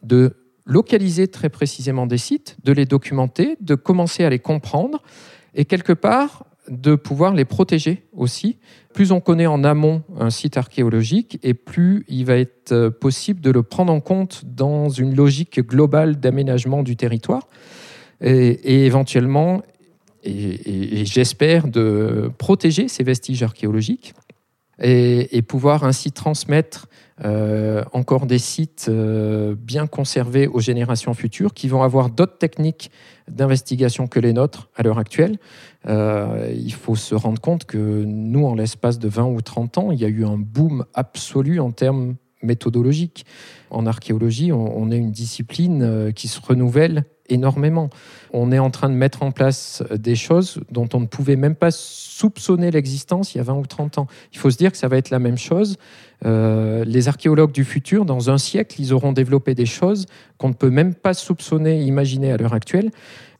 de 0.03 0.35
localiser 0.65 1.27
très 1.27 1.49
précisément 1.49 2.07
des 2.07 2.17
sites, 2.17 2.57
de 2.63 2.71
les 2.71 2.85
documenter, 2.85 3.57
de 3.61 3.75
commencer 3.75 4.23
à 4.23 4.29
les 4.29 4.39
comprendre 4.39 5.01
et 5.53 5.65
quelque 5.65 5.93
part 5.93 6.45
de 6.69 6.95
pouvoir 6.95 7.35
les 7.35 7.45
protéger 7.45 8.03
aussi. 8.13 8.57
Plus 8.93 9.11
on 9.11 9.19
connaît 9.19 9.45
en 9.45 9.63
amont 9.63 10.03
un 10.19 10.31
site 10.31 10.57
archéologique 10.57 11.39
et 11.43 11.53
plus 11.53 12.03
il 12.07 12.25
va 12.25 12.37
être 12.37 12.71
euh, 12.71 12.89
possible 12.89 13.39
de 13.41 13.51
le 13.51 13.61
prendre 13.61 13.93
en 13.93 13.99
compte 13.99 14.43
dans 14.45 14.89
une 14.89 15.15
logique 15.15 15.59
globale 15.59 16.19
d'aménagement 16.19 16.81
du 16.81 16.95
territoire 16.95 17.47
et, 18.21 18.85
éventuellement, 18.85 19.61
et 20.23 21.05
j'espère, 21.05 21.67
de 21.67 22.31
protéger 22.37 22.87
ces 22.87 23.03
vestiges 23.03 23.43
archéologiques 23.43 24.13
et, 24.81 25.41
pouvoir 25.41 25.83
ainsi 25.83 26.11
transmettre 26.11 26.87
euh, 27.23 27.83
encore 27.93 28.25
des 28.25 28.39
sites 28.39 28.87
euh, 28.89 29.55
bien 29.57 29.87
conservés 29.87 30.47
aux 30.47 30.59
générations 30.59 31.13
futures 31.13 31.53
qui 31.53 31.69
vont 31.69 31.81
avoir 31.81 32.09
d'autres 32.09 32.37
techniques 32.37 32.91
d'investigation 33.29 34.07
que 34.07 34.19
les 34.19 34.33
nôtres 34.33 34.69
à 34.75 34.83
l'heure 34.83 34.99
actuelle. 34.99 35.37
Euh, 35.87 36.53
il 36.53 36.73
faut 36.73 36.95
se 36.95 37.15
rendre 37.15 37.39
compte 37.39 37.65
que 37.65 37.77
nous, 37.77 38.45
en 38.45 38.55
l'espace 38.55 38.99
de 38.99 39.07
20 39.07 39.25
ou 39.25 39.41
30 39.41 39.77
ans, 39.77 39.91
il 39.91 39.99
y 39.99 40.05
a 40.05 40.09
eu 40.09 40.25
un 40.25 40.37
boom 40.37 40.85
absolu 40.93 41.59
en 41.59 41.71
termes 41.71 42.15
méthodologiques. 42.43 43.25
En 43.69 43.85
archéologie, 43.85 44.51
on 44.51 44.91
est 44.91 44.97
une 44.97 45.11
discipline 45.11 46.11
qui 46.13 46.27
se 46.27 46.39
renouvelle 46.39 47.05
énormément. 47.29 47.89
On 48.33 48.51
est 48.51 48.59
en 48.59 48.69
train 48.69 48.89
de 48.89 48.95
mettre 48.95 49.23
en 49.23 49.31
place 49.31 49.83
des 49.91 50.15
choses 50.15 50.61
dont 50.71 50.87
on 50.93 50.99
ne 50.99 51.05
pouvait 51.05 51.35
même 51.35 51.55
pas 51.55 51.71
soupçonner 51.71 52.71
l'existence 52.71 53.33
il 53.33 53.39
y 53.39 53.41
a 53.41 53.43
20 53.43 53.53
ou 53.55 53.65
30 53.65 53.97
ans. 53.97 54.07
Il 54.33 54.39
faut 54.39 54.49
se 54.49 54.57
dire 54.57 54.71
que 54.71 54.77
ça 54.77 54.87
va 54.87 54.97
être 54.97 55.09
la 55.09 55.19
même 55.19 55.37
chose. 55.37 55.77
Euh, 56.25 56.83
les 56.85 57.07
archéologues 57.07 57.51
du 57.51 57.63
futur, 57.63 58.05
dans 58.05 58.29
un 58.29 58.37
siècle, 58.37 58.75
ils 58.79 58.93
auront 58.93 59.11
développé 59.11 59.55
des 59.55 59.65
choses 59.65 60.05
qu'on 60.37 60.49
ne 60.49 60.53
peut 60.53 60.69
même 60.69 60.93
pas 60.93 61.13
soupçonner, 61.13 61.81
imaginer 61.81 62.31
à 62.31 62.37
l'heure 62.37 62.53
actuelle. 62.53 62.91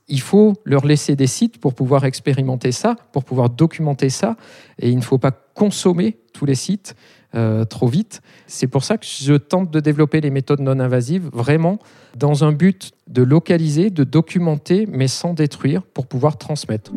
Il 0.08 0.20
faut 0.20 0.54
leur 0.64 0.86
laisser 0.86 1.16
des 1.16 1.26
sites 1.26 1.58
pour 1.58 1.74
pouvoir 1.74 2.04
expérimenter 2.04 2.70
ça, 2.70 2.96
pour 3.12 3.24
pouvoir 3.24 3.50
documenter 3.50 4.08
ça, 4.08 4.36
et 4.78 4.88
il 4.88 4.96
ne 4.96 5.02
faut 5.02 5.18
pas 5.18 5.32
consommer 5.32 6.18
tous 6.32 6.46
les 6.46 6.54
sites. 6.54 6.94
Euh, 7.36 7.64
trop 7.64 7.86
vite. 7.86 8.22
C'est 8.46 8.66
pour 8.66 8.82
ça 8.82 8.96
que 8.96 9.04
je 9.06 9.34
tente 9.34 9.70
de 9.70 9.80
développer 9.80 10.20
les 10.22 10.30
méthodes 10.30 10.60
non 10.60 10.80
invasives 10.80 11.28
vraiment 11.32 11.78
dans 12.16 12.44
un 12.44 12.52
but 12.52 12.92
de 13.08 13.22
localiser, 13.22 13.90
de 13.90 14.04
documenter, 14.04 14.86
mais 14.90 15.06
sans 15.06 15.34
détruire 15.34 15.82
pour 15.82 16.06
pouvoir 16.06 16.38
transmettre. 16.38 16.92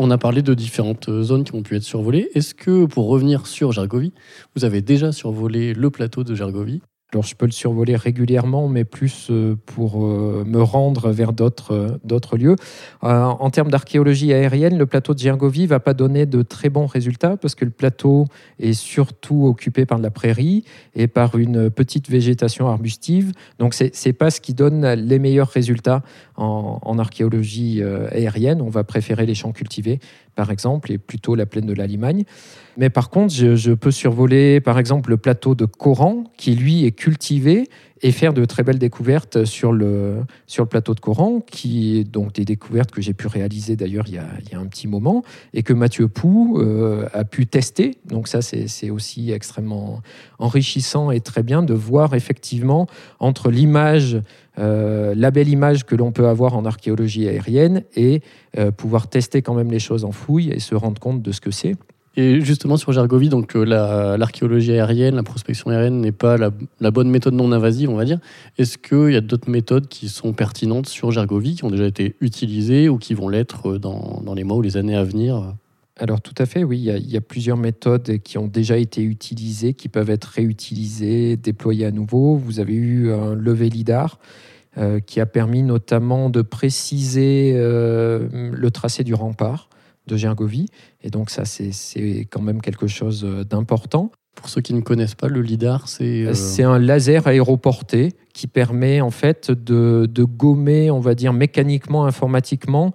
On 0.00 0.10
a 0.10 0.18
parlé 0.18 0.42
de 0.42 0.54
différentes 0.54 1.10
zones 1.22 1.44
qui 1.44 1.54
ont 1.54 1.62
pu 1.62 1.76
être 1.76 1.82
survolées. 1.82 2.28
Est-ce 2.34 2.54
que, 2.54 2.86
pour 2.86 3.08
revenir 3.08 3.46
sur 3.46 3.72
Gergovie, 3.72 4.12
vous 4.56 4.64
avez 4.64 4.80
déjà 4.80 5.12
survolé 5.12 5.74
le 5.74 5.90
plateau 5.90 6.24
de 6.24 6.34
Gergovie? 6.34 6.82
Alors 7.14 7.24
je 7.24 7.34
peux 7.34 7.46
le 7.46 7.52
survoler 7.52 7.96
régulièrement, 7.96 8.68
mais 8.68 8.84
plus 8.84 9.28
euh, 9.30 9.56
pour 9.64 10.04
euh, 10.04 10.44
me 10.46 10.60
rendre 10.60 11.10
vers 11.10 11.32
d'autres 11.32 11.72
euh, 11.72 12.36
lieux. 12.36 12.56
En 13.00 13.48
termes 13.48 13.70
d'archéologie 13.70 14.34
aérienne, 14.34 14.76
le 14.76 14.84
plateau 14.84 15.14
de 15.14 15.18
Gergovie 15.18 15.66
va 15.66 15.80
pas 15.80 15.94
donner 15.94 16.26
de 16.26 16.42
très 16.42 16.68
bons 16.68 16.84
résultats 16.84 17.38
parce 17.38 17.54
que 17.54 17.64
le 17.64 17.70
plateau 17.70 18.26
est 18.58 18.74
surtout 18.74 19.46
occupé 19.46 19.86
par 19.86 19.96
de 19.96 20.02
la 20.02 20.10
prairie 20.10 20.64
et 20.94 21.06
par 21.06 21.38
une 21.38 21.70
petite 21.70 22.10
végétation 22.10 22.68
arbustive. 22.68 23.32
Donc 23.58 23.72
c'est 23.72 23.92
n'est 24.04 24.12
pas 24.12 24.30
ce 24.30 24.42
qui 24.42 24.52
donne 24.52 24.86
les 24.92 25.18
meilleurs 25.18 25.48
résultats 25.48 26.02
en, 26.36 26.98
archéologie 26.98 27.82
aérienne. 28.10 28.60
On 28.60 28.68
va 28.68 28.84
préférer 28.84 29.24
les 29.24 29.34
champs 29.34 29.52
cultivés 29.52 29.98
par 30.38 30.52
exemple, 30.52 30.92
et 30.92 30.98
plutôt 30.98 31.34
la 31.34 31.46
plaine 31.46 31.66
de 31.66 31.72
la 31.72 31.88
Limagne. 31.88 32.22
Mais 32.76 32.90
par 32.90 33.10
contre, 33.10 33.34
je, 33.34 33.72
peux 33.72 33.90
survoler, 33.90 34.60
par 34.60 34.78
exemple, 34.78 35.10
le 35.10 35.16
plateau 35.16 35.56
de 35.56 35.64
Coran, 35.64 36.22
qui 36.36 36.54
lui 36.54 36.84
est 36.84 36.92
cultivé, 36.98 37.68
et 38.02 38.12
faire 38.12 38.32
de 38.32 38.44
très 38.44 38.62
belles 38.62 38.78
découvertes 38.78 39.44
sur 39.44 39.72
le, 39.72 40.18
sur 40.46 40.64
le 40.64 40.68
plateau 40.68 40.94
de 40.94 41.00
Coran, 41.00 41.40
qui 41.40 41.98
est 41.98 42.04
donc 42.04 42.32
des 42.32 42.44
découvertes 42.44 42.90
que 42.90 43.00
j'ai 43.00 43.14
pu 43.14 43.26
réaliser 43.26 43.76
d'ailleurs 43.76 44.04
il, 44.06 44.20
il, 44.44 44.52
y 44.52 44.54
a 44.54 44.58
un 44.58 44.66
petit 44.66 44.86
moment, 44.86 45.22
et 45.54 45.62
que 45.62 45.72
Mathieu 45.72 46.08
Pou 46.08 46.58
euh, 46.60 47.08
a 47.12 47.24
pu 47.24 47.46
tester. 47.46 47.96
Donc 48.04 48.28
ça, 48.28 48.42
c'est 48.42 48.90
aussi 48.90 49.32
extrêmement 49.32 50.00
enrichissant 50.38 51.10
et 51.10 51.20
très 51.20 51.42
bien 51.42 51.62
de 51.62 51.74
voir 51.74 52.14
effectivement 52.14 52.86
entre 53.18 53.50
l'image 53.50 54.20
euh, 54.58 55.14
la 55.16 55.30
belle 55.30 55.48
image 55.48 55.84
que 55.84 55.94
l'on 55.94 56.10
peut 56.10 56.26
avoir 56.26 56.56
en 56.56 56.64
archéologie 56.64 57.28
aérienne 57.28 57.84
et 57.94 58.22
euh, 58.58 58.72
pouvoir 58.72 59.06
tester 59.06 59.40
quand 59.40 59.54
même 59.54 59.70
les 59.70 59.78
choses 59.78 60.04
en 60.04 60.10
fouille 60.10 60.50
et 60.50 60.58
se 60.58 60.74
rendre 60.74 61.00
compte 61.00 61.22
de 61.22 61.30
ce 61.30 61.40
que 61.40 61.52
c'est. 61.52 61.76
Et 62.18 62.40
justement 62.40 62.76
sur 62.76 62.90
Gergovie, 62.90 63.28
donc 63.28 63.54
euh, 63.54 63.64
l'archéologie 64.16 64.72
aérienne, 64.72 65.14
la 65.14 65.22
prospection 65.22 65.70
aérienne 65.70 66.00
n'est 66.00 66.10
pas 66.10 66.36
la, 66.36 66.90
bonne 66.90 67.08
méthode 67.08 67.34
non 67.34 67.52
invasive, 67.52 67.90
on 67.90 67.94
va 67.94 68.04
dire. 68.04 68.18
Est-ce 68.58 68.76
qu'il 68.76 69.12
y 69.12 69.16
a 69.16 69.20
d'autres 69.20 69.48
méthodes 69.48 69.86
qui 69.86 70.08
sont 70.08 70.32
pertinentes 70.32 70.88
sur 70.88 71.12
Gergovie, 71.12 71.54
qui 71.54 71.64
ont 71.64 71.70
déjà 71.70 71.86
été 71.86 72.16
utilisées 72.20 72.88
ou 72.88 72.98
qui 72.98 73.14
vont 73.14 73.28
l'être 73.28 73.78
dans, 73.78 74.34
les 74.34 74.42
mois 74.42 74.56
ou 74.56 74.62
les 74.62 74.76
années 74.76 74.96
à 74.96 75.04
venir? 75.04 75.54
Alors 75.96 76.20
tout 76.20 76.34
à 76.38 76.46
fait, 76.46 76.64
oui, 76.64 76.80
il 76.80 77.08
y, 77.08 77.16
a, 77.16 77.20
plusieurs 77.20 77.56
méthodes 77.56 78.18
qui 78.18 78.36
ont 78.36 78.48
déjà 78.48 78.78
été 78.78 79.00
utilisées, 79.00 79.74
qui 79.74 79.88
peuvent 79.88 80.10
être 80.10 80.24
réutilisées, 80.24 81.36
déployées 81.36 81.86
à 81.86 81.92
nouveau. 81.92 82.34
Vous 82.34 82.58
avez 82.58 82.74
eu 82.74 83.12
un 83.12 83.36
levé 83.36 83.68
LIDAR 83.68 84.18
euh, 84.76 84.98
qui 84.98 85.20
a 85.20 85.26
permis 85.26 85.62
notamment 85.62 86.30
de 86.30 86.42
préciser 86.42 87.52
euh, 87.54 88.28
le 88.32 88.70
tracé 88.72 89.04
du 89.04 89.14
rempart 89.14 89.68
de 90.08 90.16
Gergovie. 90.16 90.66
Et 91.02 91.10
donc 91.10 91.30
ça, 91.30 91.44
c'est 91.44 92.26
quand 92.30 92.42
même 92.42 92.60
quelque 92.60 92.86
chose 92.86 93.24
d'important. 93.48 94.10
Pour 94.34 94.48
ceux 94.48 94.60
qui 94.60 94.74
ne 94.74 94.80
connaissent 94.80 95.16
pas, 95.16 95.28
le 95.28 95.42
LIDAR, 95.42 95.88
c'est... 95.88 96.24
Euh, 96.24 96.34
c'est 96.34 96.62
un 96.62 96.78
laser 96.78 97.26
aéroporté 97.26 98.12
qui 98.32 98.46
permet 98.46 99.00
en 99.00 99.10
fait 99.10 99.50
de, 99.50 100.08
gommer, 100.24 100.90
on 100.90 101.00
va 101.00 101.14
dire 101.14 101.32
mécaniquement, 101.32 102.06
informatiquement, 102.06 102.92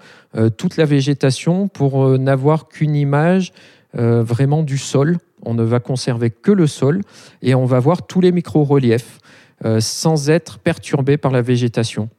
toute 0.58 0.78
la 0.78 0.86
végétation 0.86 1.68
pour 1.68 2.18
n'avoir 2.18 2.70
qu'une 2.70 2.96
image 2.96 3.52
vraiment 3.94 4.64
du 4.64 4.78
sol. 4.78 5.18
On 5.42 5.54
ne 5.54 5.64
va 5.64 5.82
conserver 5.82 6.30
que 6.30 6.52
le 6.52 6.66
sol 6.66 7.02
et 7.42 7.56
on 7.56 7.66
va 7.66 7.80
voir 7.80 8.08
tous 8.08 8.22
les 8.22 8.32
micro-reliefs. 8.32 9.20
Euh, 9.66 9.80
sans 9.80 10.30
être 10.30 10.60
perturbé 10.60 11.16
par 11.16 11.32
la 11.32 11.42
végétation. 11.42 12.10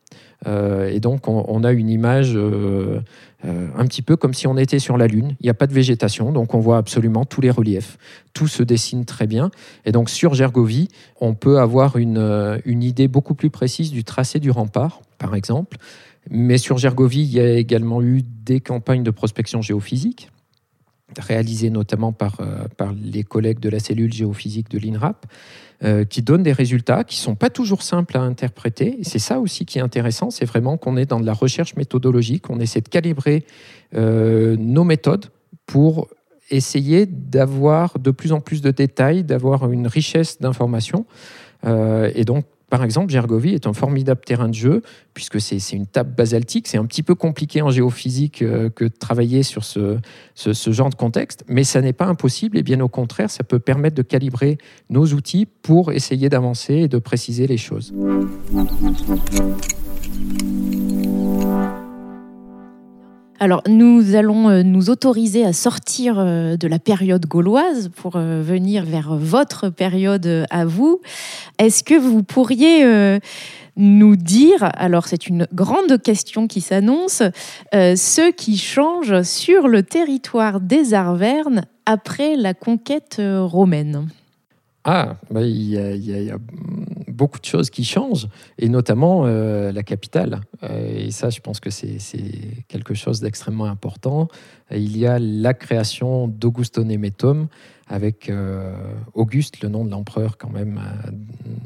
Euh, 0.47 0.89
et 0.89 1.01
donc, 1.01 1.29
on, 1.29 1.65
a 1.65 1.73
une 1.73 1.89
image 1.89 2.33
euh, 2.35 3.01
un 3.43 3.87
petit 3.87 4.03
peu 4.03 4.17
comme 4.17 4.35
si 4.35 4.47
on 4.47 4.57
était 4.57 4.79
sur 4.79 4.97
la 4.97 5.07
Lune. 5.07 5.37
Il 5.41 5.45
n'y 5.45 5.51
a 5.51 5.55
pas 5.55 5.67
de 5.67 5.73
végétation, 5.73 6.33
donc 6.33 6.55
on 6.55 6.61
voit 6.61 6.79
absolument 6.79 7.25
tous 7.25 7.41
les 7.41 7.51
reliefs. 7.51 7.99
Tout 8.33 8.49
se 8.49 8.63
dessine 8.63 9.05
très 9.05 9.27
bien. 9.27 9.51
Et 9.85 9.93
donc, 9.93 10.11
sur 10.11 10.35
Gergovie, 10.35 10.89
on 11.21 11.35
peut 11.35 11.59
avoir 11.59 11.97
une, 11.97 12.61
une 12.65 12.83
idée 12.83 13.09
beaucoup 13.09 13.35
plus 13.35 13.51
précise 13.51 13.91
du 13.91 14.05
tracé 14.05 14.39
du 14.39 14.51
rempart, 14.51 15.01
par 15.19 15.35
exemple. 15.35 15.79
Mais 16.31 16.59
sur 16.59 16.79
Gergovie, 16.79 17.23
il 17.23 17.33
y 17.33 17.41
a 17.41 17.55
également 17.55 18.03
eu 18.03 18.23
des 18.23 18.61
campagnes 18.61 19.03
de 19.03 19.11
prospection 19.11 19.63
géophysique 19.63 20.31
réalisées 21.19 21.71
notamment 21.71 22.11
par, 22.11 22.39
par 22.77 22.93
les 22.93 23.23
collègues 23.23 23.61
de 23.61 23.69
la 23.69 23.79
cellule 23.79 24.13
géophysique 24.13 24.69
de 24.71 24.79
l'INRAP, 24.79 25.27
euh, 25.85 26.05
qui 26.05 26.23
donnent 26.23 26.43
des 26.43 26.53
résultats 26.53 27.05
qui 27.05 27.17
sont 27.17 27.35
pas 27.35 27.51
toujours 27.51 27.83
simples 27.83 28.17
à 28.17 28.21
interpréter. 28.21 28.99
C'est 29.03 29.19
ça 29.19 29.39
aussi 29.39 29.67
qui 29.67 29.79
est 29.79 29.83
intéressant, 29.83 30.31
c'est 30.31 30.47
vraiment 30.47 30.79
qu'on 30.79 30.97
est 30.97 31.05
dans 31.05 31.21
de 31.21 31.27
la 31.27 31.35
recherche 31.35 31.77
méthodologique, 31.77 32.49
on 32.49 32.59
essaie 32.59 32.81
de 32.81 32.89
calibrer 32.89 33.45
euh, 33.95 34.57
nos 34.59 34.85
méthodes 34.85 35.27
pour 35.67 36.09
essayer 36.51 37.07
d'avoir 37.07 37.99
de 37.99 38.11
plus 38.11 38.33
en 38.33 38.41
plus 38.41 38.63
de 38.63 38.71
détails, 38.71 39.25
d'avoir 39.25 39.71
une 39.71 39.87
richesse 39.87 40.41
d'informations. 40.41 41.05
Euh, 41.67 42.11
et 42.15 42.25
donc, 42.25 42.45
par 42.75 42.83
exemple, 42.83 43.13
Gergovie 43.13 43.55
est 43.55 43.69
un 43.69 43.73
formidable 43.73 44.23
terrain 44.27 44.49
de 44.49 44.55
jeu, 44.55 44.83
puisque 45.13 45.41
c'est 45.41 45.61
une 45.77 45.87
table 45.87 46.13
basaltique. 46.13 46.67
C'est 46.67 46.77
un 46.77 46.87
petit 46.87 47.05
peu 47.05 47.15
compliqué 47.15 47.63
en 47.63 47.71
géophysique 47.71 48.43
euh, 48.43 48.69
que 48.69 48.87
de 48.87 48.93
travailler 48.99 49.45
sur 49.45 49.63
ce, 49.63 49.99
ce, 50.35 50.73
genre 50.73 50.91
de 50.91 50.97
contexte, 50.97 51.45
mais 51.47 51.63
ça 51.63 51.81
n'est 51.81 51.93
pas 51.93 52.07
impossible, 52.07 52.59
et 52.59 52.65
bien 52.65 52.81
au 52.81 52.89
contraire, 52.89 53.31
ça 53.31 53.45
peut 53.45 53.61
permettre 53.61 53.95
de 53.95 54.03
calibrer 54.03 54.59
nos 54.91 55.07
outils 55.07 55.47
pour 55.47 55.93
essayer 55.93 56.29
d'avancer 56.29 56.75
et 56.75 56.89
de 56.89 56.99
préciser 56.99 57.47
les 57.47 57.59
choses. 57.59 57.95
Alors, 63.45 63.61
nous 63.69 64.15
allons 64.15 64.49
euh, 64.49 64.63
nous 64.63 64.89
autoriser 64.89 65.45
à 65.45 65.53
sortir 65.53 66.15
euh, 66.19 66.57
de 66.57 66.67
la 66.67 66.79
période 66.79 67.27
gauloise 67.27 67.91
pour 67.95 68.17
euh, 68.17 68.41
venir 68.41 68.87
vers 68.87 69.17
votre 69.17 69.69
période 69.69 70.47
à 70.49 70.65
vous. 70.65 71.03
Est-ce 71.59 71.85
que 71.85 71.93
vous 71.93 72.23
pourriez 72.23 73.21
nous 73.77 74.17
dire, 74.17 74.71
alors 74.79 75.07
c'est 75.07 75.27
une 75.27 75.47
grande 75.53 76.01
question 76.01 76.47
qui 76.47 76.63
s'annonce, 76.63 77.23
ce 77.73 78.31
qui 78.31 78.57
change 78.57 79.21
sur 79.23 79.69
le 79.69 79.83
territoire 79.83 80.61
des 80.61 80.95
Arvernes 80.95 81.67
après 81.85 82.37
la 82.37 82.55
conquête 82.55 83.21
romaine? 83.21 84.09
Ah, 84.85 85.17
bah, 85.31 85.43
il 85.43 85.69
y, 85.69 85.79
a 86.31 86.39
beaucoup 87.15 87.39
de 87.39 87.45
choses 87.45 87.71
qui 87.71 87.85
changent, 87.85 88.29
et 88.59 88.69
notamment 88.69 89.23
euh, 89.25 89.73
la 89.73 89.83
capitale. 89.83 90.41
Euh, 90.63 91.07
et 91.07 91.11
ça, 91.11 91.31
je 91.31 91.41
pense 91.41 91.61
que 91.61 91.71
c'est 91.71 91.99
quelque 92.69 92.95
chose 92.95 93.21
d'extrêmement 93.21 93.67
important. 93.67 94.29
Il 94.71 94.97
y 94.97 95.07
a 95.07 95.19
la 95.19 95.55
création 95.55 96.29
d'Augusto 96.29 96.85
Nemetum, 96.85 97.49
avec 97.87 98.29
euh, 98.29 98.75
Auguste, 99.13 99.63
le 99.63 99.69
nom 99.69 99.85
de 99.85 99.91
l'empereur 99.91 100.39
quand 100.39 100.51
même, 100.51 100.81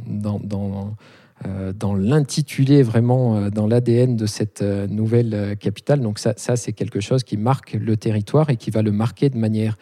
dans, 0.07 0.41
dans, 0.41 1.95
l'intitulé 1.95 2.83
vraiment, 2.83 3.51
dans 3.51 3.69
l'ADN 3.69 4.17
de 4.17 4.27
cette 4.27 4.63
nouvelle 4.63 5.57
capitale. 5.59 6.01
Donc 6.01 6.19
ça, 6.19 6.35
ça 6.37 6.57
c'est 6.57 6.73
quelque 6.73 6.99
chose 6.99 7.23
qui 7.23 7.37
marque 7.37 7.75
le 7.75 7.97
territoire 7.97 8.51
et 8.51 8.57
qui 8.57 8.73
va 8.73 8.83
le 8.83 8.91
marquer 8.91 9.31
de 9.31 9.39
manière 9.39 9.77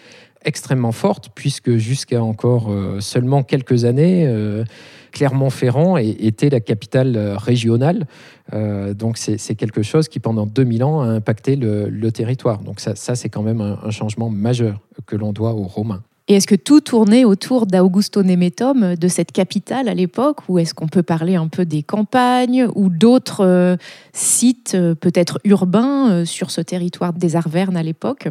extrêmement 0.47 0.93
forte, 0.93 1.31
puisque 1.35 1.77
jusqu'à 1.77 2.23
encore 2.23 2.73
seulement 3.01 3.43
quelques 3.43 3.85
années, 3.85 4.27
Clermont-Ferrand 5.13 5.97
était 5.99 6.51
la 6.51 6.61
capitale 6.61 7.35
régionale. 7.37 8.07
donc 8.95 9.19
c'est 9.19 9.55
quelque 9.55 9.83
chose 9.83 10.09
qui, 10.09 10.21
pendant 10.21 10.47
2000 10.47 10.85
ans, 10.85 11.01
a 11.03 11.07
impacté 11.07 11.57
le, 11.57 12.11
territoire. 12.13 12.59
Donc 12.59 12.81
ça, 12.81 12.95
c'est 12.95 13.29
quand 13.29 13.43
même 13.43 13.61
un 13.61 13.91
changement 13.91 14.31
majeur 14.31 14.81
que 15.07 15.17
l'on 15.17 15.33
doit 15.33 15.53
aux 15.53 15.65
Romains. 15.65 16.03
Et 16.29 16.35
est-ce 16.35 16.49
que 16.49 16.57
tout 16.57 16.81
tournait 16.81 17.25
autour 17.25 17.67
d'Augusto 17.67 18.25
Nemetum, 18.25 18.97
de 18.97 19.09
cette 19.09 19.31
capitale 19.31 19.89
à 19.89 19.95
l'époque, 19.95 20.41
ou 20.49 20.59
est-ce 20.59 20.75
qu'on 20.75 20.89
peut 20.89 21.05
parler 21.05 21.37
un 21.37 21.47
peu 21.47 21.65
des 21.65 21.85
campagnes 21.85 22.67
ou 22.75 22.89
d'autres 22.89 23.45
euh, 23.45 23.77
sites 24.13 24.75
euh, 24.75 24.97
peut-être 24.97 25.39
urbains 25.45 26.11
euh, 26.11 26.25
sur 26.25 26.51
ce 26.51 26.61
territoire 26.61 27.13
des 27.13 27.37
Arvernes 27.37 27.77
à 27.77 27.83
l'époque? 27.85 28.29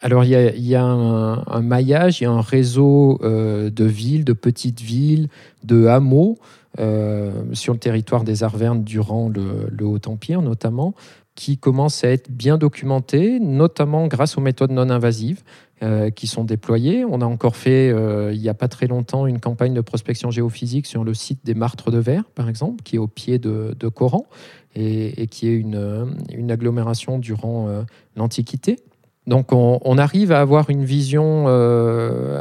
Alors, 0.00 0.24
il 0.24 0.30
y 0.30 0.74
a, 0.74 0.84
un, 0.84 1.62
maillage, 1.62 2.20
il 2.20 2.24
y 2.24 2.26
a 2.26 2.30
un 2.30 2.42
réseau 2.42 3.18
de 3.22 3.84
villes, 3.84 4.24
de 4.24 4.34
petites 4.34 4.82
villes, 4.82 5.28
de 5.62 5.86
hameaux 5.86 6.36
sur 6.76 7.72
le 7.72 7.78
territoire 7.78 8.22
des 8.22 8.42
Arvernes 8.42 8.84
durant 8.84 9.30
le, 9.30 9.86
Haut-Empire 9.86 10.42
notamment, 10.42 10.94
qui 11.36 11.56
commence 11.56 12.04
à 12.04 12.10
être 12.10 12.30
bien 12.30 12.58
documenté, 12.58 13.40
notamment 13.40 14.06
grâce 14.06 14.36
aux 14.36 14.42
méthodes 14.42 14.72
non 14.72 14.90
invasives. 14.90 15.42
Euh, 15.82 16.08
qui 16.08 16.28
sont 16.28 16.44
déployés. 16.44 17.04
On 17.04 17.20
a 17.20 17.26
encore 17.26 17.56
fait, 17.56 17.90
euh, 17.90 18.32
il 18.32 18.40
n'y 18.40 18.48
a 18.48 18.54
pas 18.54 18.68
très 18.68 18.86
longtemps, 18.86 19.26
une 19.26 19.40
campagne 19.40 19.74
de 19.74 19.80
prospection 19.80 20.30
géophysique 20.30 20.86
sur 20.86 21.02
le 21.02 21.12
site 21.12 21.40
des 21.44 21.52
Martres 21.52 21.90
de 21.90 21.98
Verre, 21.98 22.24
par 22.34 22.48
exemple, 22.48 22.82
qui 22.84 22.94
est 22.94 22.98
au 22.98 23.08
pied 23.08 23.38
de, 23.38 23.88
Coran 23.88 24.24
et, 24.76 25.26
qui 25.26 25.48
est 25.48 25.54
une, 25.54 26.48
agglomération 26.48 27.18
durant 27.18 27.68
euh, 27.68 27.82
l'Antiquité. 28.16 28.78
Donc 29.26 29.52
on, 29.52 29.98
arrive 29.98 30.32
à 30.32 30.40
avoir 30.40 30.68
une 30.68 30.84
vision 30.84 31.46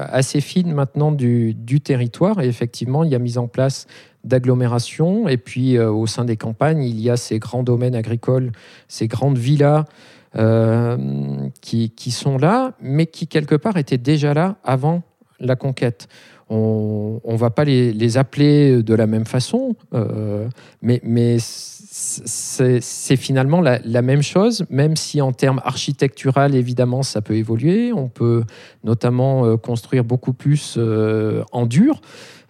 assez 0.09 0.41
fine 0.41 0.73
maintenant 0.73 1.13
du, 1.13 1.55
territoire 1.81 2.41
et 2.41 2.47
effectivement 2.47 3.05
il 3.05 3.11
y 3.11 3.15
a 3.15 3.19
mise 3.19 3.37
en 3.37 3.47
place 3.47 3.87
d'agglomérations 4.25 5.29
et 5.29 5.37
puis 5.37 5.79
au 5.79 6.07
sein 6.07 6.25
des 6.25 6.35
campagnes 6.35 6.83
il 6.83 6.99
y 6.99 7.09
a 7.09 7.15
ces 7.15 7.39
grands 7.39 7.63
domaines 7.63 7.95
agricoles, 7.95 8.51
ces 8.89 9.07
grandes 9.07 9.37
villas 9.37 9.85
euh, 10.35 10.97
qui, 11.61 11.91
sont 12.09 12.39
là, 12.39 12.73
mais 12.81 13.05
qui 13.05 13.27
quelque 13.27 13.53
part 13.53 13.77
étaient 13.77 13.99
déjà 13.99 14.33
là 14.33 14.55
avant 14.63 15.03
la 15.39 15.55
conquête. 15.55 16.07
On 16.49 17.21
ne 17.25 17.37
va 17.37 17.49
pas 17.49 17.63
les, 17.63 18.17
appeler 18.17 18.83
de 18.83 18.93
la 18.93 19.07
même 19.07 19.25
façon, 19.25 19.75
euh, 19.93 20.47
mais, 20.81 21.37
c'est 21.39 23.15
finalement 23.15 23.61
la, 23.61 24.01
même 24.01 24.23
chose, 24.23 24.65
même 24.69 24.95
si 24.95 25.21
en 25.21 25.31
termes 25.31 25.61
architectural, 25.63 26.55
évidemment, 26.55 27.03
ça 27.03 27.21
peut 27.21 27.35
évoluer. 27.35 27.93
On 27.93 28.07
peut 28.07 28.43
notamment 28.83 29.45
euh, 29.45 29.57
construire 29.57 30.03
beaucoup 30.03 30.33
plus 30.33 30.77
en 31.51 31.65
dur. 31.65 32.01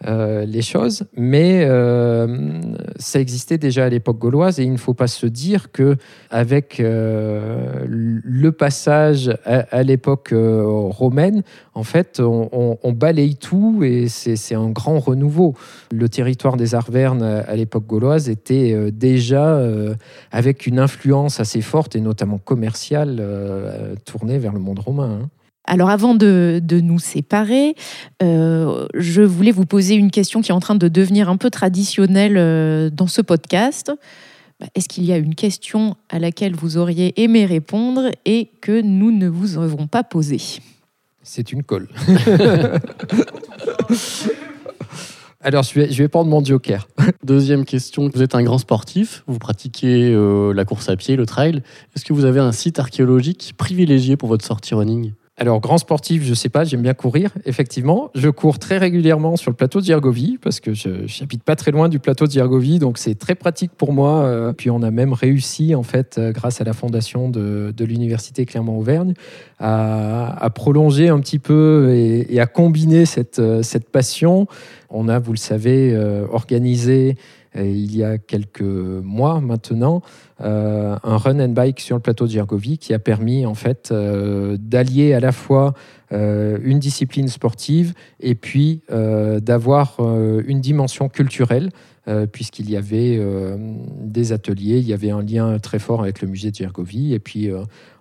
Euh, 0.06 0.46
les 0.46 0.62
choses, 0.62 1.06
mais 1.16 1.64
euh, 1.66 2.62
ça 2.98 3.22
existait 3.22 3.58
déjà 3.58 3.86
à 3.86 3.90
l'époque 3.90 4.18
gauloise 4.18 4.60
et 4.60 4.64
il 4.64 4.72
ne 4.74 4.78
faut 4.78 4.94
pas 4.94 5.08
se 5.08 5.26
dire 5.26 5.72
que 5.72 5.96
avec 6.30 6.82
euh, 6.82 7.86
le 7.88 8.52
passage 8.52 9.34
à, 9.46 9.84
l'époque 9.84 10.34
romaine, 10.34 11.44
en 11.74 11.84
fait, 11.84 12.20
on, 12.20 12.92
balaye 12.92 13.38
tout 13.38 13.82
et 13.84 14.10
c'est 14.10 14.56
un 14.56 14.70
grand 14.70 15.00
renouveau. 15.00 15.56
Le 15.92 16.10
territoire 16.10 16.58
des 16.58 16.76
Arvernes 16.76 17.24
à 17.24 17.56
l'époque 17.56 17.86
gauloise 17.88 18.30
était 18.30 18.92
déjà 18.92 19.62
avec 20.32 20.68
une 20.68 20.80
influence 20.80 21.40
assez 21.40 21.62
forte 21.62 21.96
et 21.96 22.02
notamment 22.02 22.40
commerciale 22.40 23.24
tournée 24.06 24.38
vers 24.38 24.54
le 24.54 24.60
monde 24.60 24.80
romain. 24.80 25.22
Hein. 25.24 25.30
Alors 25.65 25.89
avant 25.89 26.13
de, 26.13 26.62
nous 26.71 26.99
séparer, 26.99 27.76
euh, 28.21 28.88
je 28.93 29.21
voulais 29.21 29.52
vous 29.52 29.65
poser 29.65 29.95
une 29.95 30.12
question 30.12 30.41
qui 30.41 30.52
est 30.52 30.54
en 30.54 30.60
train 30.60 30.76
de 30.76 30.88
devenir 30.88 31.30
un 31.30 31.38
peu 31.38 31.49
traditionnelle 31.49 32.38
euh, 32.38 32.89
dans 32.89 33.08
ce 33.08 33.21
podcast. 33.21 33.91
Bah, 34.60 34.67
est-ce 34.76 34.89
qu'il 34.89 35.06
y 35.06 35.13
a 35.13 35.17
une 35.17 35.36
question 35.36 35.95
à 36.10 36.19
laquelle 36.19 36.54
vous 36.56 36.78
auriez 36.78 37.21
aimé 37.21 37.45
répondre 37.45 38.12
et 38.26 38.49
que 38.62 38.82
nous 38.82 39.12
ne 39.12 39.28
vous 39.28 39.58
avons 39.58 39.88
pas 39.88 40.04
posée? 40.04 40.41
C'est 41.21 41.54
une 41.54 41.63
colle. 41.63 41.88
Alors, 45.45 45.63
je 45.63 45.73
vais, 45.73 45.91
je 45.91 46.02
vais 46.02 46.08
prendre 46.08 46.30
mon 46.30 46.43
joker. 46.43 46.88
Deuxième 47.23 47.65
question. 47.65 48.10
Vous 48.13 48.21
êtes 48.21 48.34
un 48.34 48.43
grand 48.43 48.58
sportif, 48.58 49.23
vous 49.28 49.39
pratiquez 49.39 50.12
euh, 50.13 50.54
la 50.54 50.63
course 50.63 50.88
à 50.88 50.95
pied, 50.95 51.17
le 51.17 51.26
trail. 51.26 51.62
Est-ce 51.95 52.06
que 52.06 52.13
vous 52.13 52.23
avez 52.23 52.39
un 52.39 52.54
site 52.54 52.80
archéologique 52.80 53.54
privilégié 53.58 54.15
pour 54.15 54.30
votre 54.30 54.45
sortie 54.45 54.73
running? 54.73 55.12
Alors, 55.36 55.62
grand 55.62 55.80
sportif, 55.80 56.24
je 56.24 56.36
sais 56.36 56.50
pas, 56.50 56.63
j'aime 56.63 56.84
bien 56.84 56.93
courir, 56.93 57.32
effectivement. 57.46 58.12
Je 58.13 58.30
cours 58.30 58.60
très 58.60 58.78
régulièrement 58.78 59.36
sur 59.36 59.50
le 59.50 59.56
plateau 59.56 59.82
de 59.82 60.38
parce 60.38 60.60
que 60.60 60.76
je 60.76 60.89
n'habite 61.22 61.43
pas 61.43 61.56
très 61.56 61.72
loin 61.72 61.89
du 61.89 61.98
plateau 61.98 62.28
de 62.28 62.78
donc 62.78 63.00
c'est 63.00 63.15
très 63.15 63.34
pratique 63.34 63.72
pour 63.76 63.93
moi. 63.93 64.26
Euh, 64.26 64.54
puis 64.54 64.69
on 64.69 64.84
a 64.84 64.91
même 64.91 65.12
réussi, 65.12 65.74
en 65.74 65.82
fait, 65.82 66.19
euh, 66.19 66.32
grâce 66.32 66.62
à 66.62 66.65
la 66.65 66.74
fondation 66.74 67.30
de, 67.30 67.74
l'Université 67.80 68.46
Clermont-Auvergne, 68.46 69.15
à, 69.58 70.52
prolonger 70.54 71.10
un 71.10 71.19
petit 71.19 71.39
peu 71.39 71.91
et, 71.96 72.39
à 72.39 72.46
combiner 72.46 73.06
cette, 73.06 73.39
euh, 73.39 73.63
cette 73.63 73.89
passion. 73.89 74.46
On 74.91 75.10
a, 75.10 75.17
vous 75.17 75.32
le 75.32 75.38
savez, 75.38 75.98
organisé 76.32 77.17
il 77.56 77.96
y 77.96 78.04
a 78.04 78.18
quelques 78.18 78.62
mois 78.62 79.42
maintenant 79.42 80.02
euh, 80.42 80.98
un 81.04 81.18
run 81.18 81.39
and 81.39 81.50
bike 81.50 81.80
sur 81.80 81.96
le 81.96 82.02
plateau 82.02 82.26
de 82.26 82.32
Gergovie 82.32 82.78
qui 82.78 82.94
a 82.94 83.00
permis 83.00 83.46
en 83.46 83.54
fait 83.54 83.92
euh, 83.92 84.58
d'allier 84.60 85.13
à 85.13 85.20
la 85.20 85.32
fois 85.32 85.74
euh, 86.12 86.58
une 86.63 86.80
discipline 86.80 87.28
sportive 87.28 87.94
et 88.20 88.36
puis 88.36 88.82
d'avoir 88.89 89.98
une 90.46 90.62
dimension 90.62 91.10
culturelle 91.10 91.70
puisqu'il 92.32 92.70
y 92.70 92.76
avait 92.76 93.20
des 94.02 94.34
ateliers, 94.34 94.80
il 94.80 94.88
y 94.88 94.94
avait 94.94 95.12
un 95.12 95.22
lien 95.22 95.58
très 95.60 95.80
fort 95.80 96.02
avec 96.02 96.22
le 96.22 96.28
musée 96.28 96.52
de 96.52 96.56
Gergovie. 96.56 97.13
Et 97.13 97.20
puis 97.20 97.50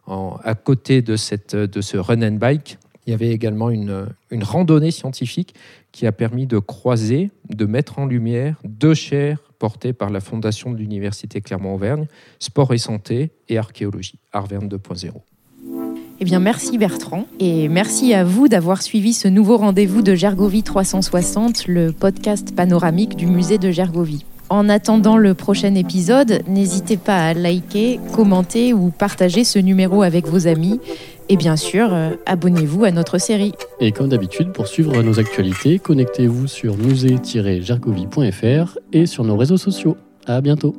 à 0.09 0.55
côté 0.55 1.03
de, 1.03 1.17
cette, 1.17 1.55
de 1.55 1.81
ce 1.81 1.97
run 1.97 2.23
and 2.23 2.37
bike, 2.37 2.79
il 3.07 3.11
y 3.11 3.15
avait 3.15 3.31
également 3.31 3.71
une, 3.71 4.07
randonnée 4.41 4.91
scientifique 4.91 5.55
qui 5.91 6.07
a 6.07 6.13
permis 6.13 6.47
de 6.47 6.59
croiser, 6.59 7.31
de 7.49 7.67
mettre 7.67 7.99
en 7.99 8.07
lumière 8.07 8.57
deux 8.65 8.95
chaires 8.95 9.39
portées 9.59 9.93
par 9.93 10.11
la 10.11 10.21
fondation 10.21 10.71
de 10.73 10.77
l'Université 10.77 11.41
Clermont-Auvergne, 11.41 12.07
Sport 12.39 12.75
et 12.75 12.79
Santé 12.79 13.31
et 13.49 13.59
Archéologie, 13.59 14.19
Arverne 14.33 14.69
2.0. 14.69 15.13
Eh 16.21 16.25
bien, 16.25 16.39
merci 16.39 16.79
Bertrand 16.79 17.27
et 17.41 17.69
merci 17.69 18.15
à 18.15 18.23
vous 18.23 18.47
d'avoir 18.47 18.83
suivi 18.83 19.13
ce 19.13 19.27
nouveau 19.27 19.57
rendez-vous 19.57 20.03
de 20.03 20.15
Gergovie 20.15 20.63
360, 20.63 21.67
le 21.67 21.91
podcast 21.91 22.55
panoramique 22.55 23.17
du 23.17 23.27
musée 23.27 23.59
de 23.59 23.73
Gergovie. 23.73 24.25
En 24.49 24.69
attendant 24.69 25.17
le 25.17 25.35
prochain 25.35 25.75
épisode, 25.75 26.43
n'hésitez 26.47 26.99
pas 26.99 27.27
à 27.27 27.35
liker, 27.35 27.99
commenter 28.13 28.75
ou 28.75 28.91
partager 28.91 29.45
ce 29.45 29.59
numéro 29.59 30.03
avec 30.03 30.27
vos 30.29 30.47
amis. 30.47 30.79
Et 31.33 31.37
bien 31.37 31.57
sûr, 31.57 31.95
euh, 31.95 32.11
abonnez-vous 32.27 32.85
à 32.85 32.91
notre 32.91 33.17
série. 33.17 33.55
Et 33.81 33.91
comme 33.91 34.11
d'habitude, 34.11 34.53
pour 34.53 34.67
suivre 34.67 35.03
nos 35.03 35.19
actualités, 35.19 35.79
connectez-vous 35.79 36.47
sur 36.47 36.77
musée-gergovie.fr 36.77 38.79
et 38.93 39.07
sur 39.07 39.25
nos 39.25 39.39
réseaux 39.39 39.57
sociaux. 39.57 39.97
À 40.27 40.43
bientôt. 40.43 40.75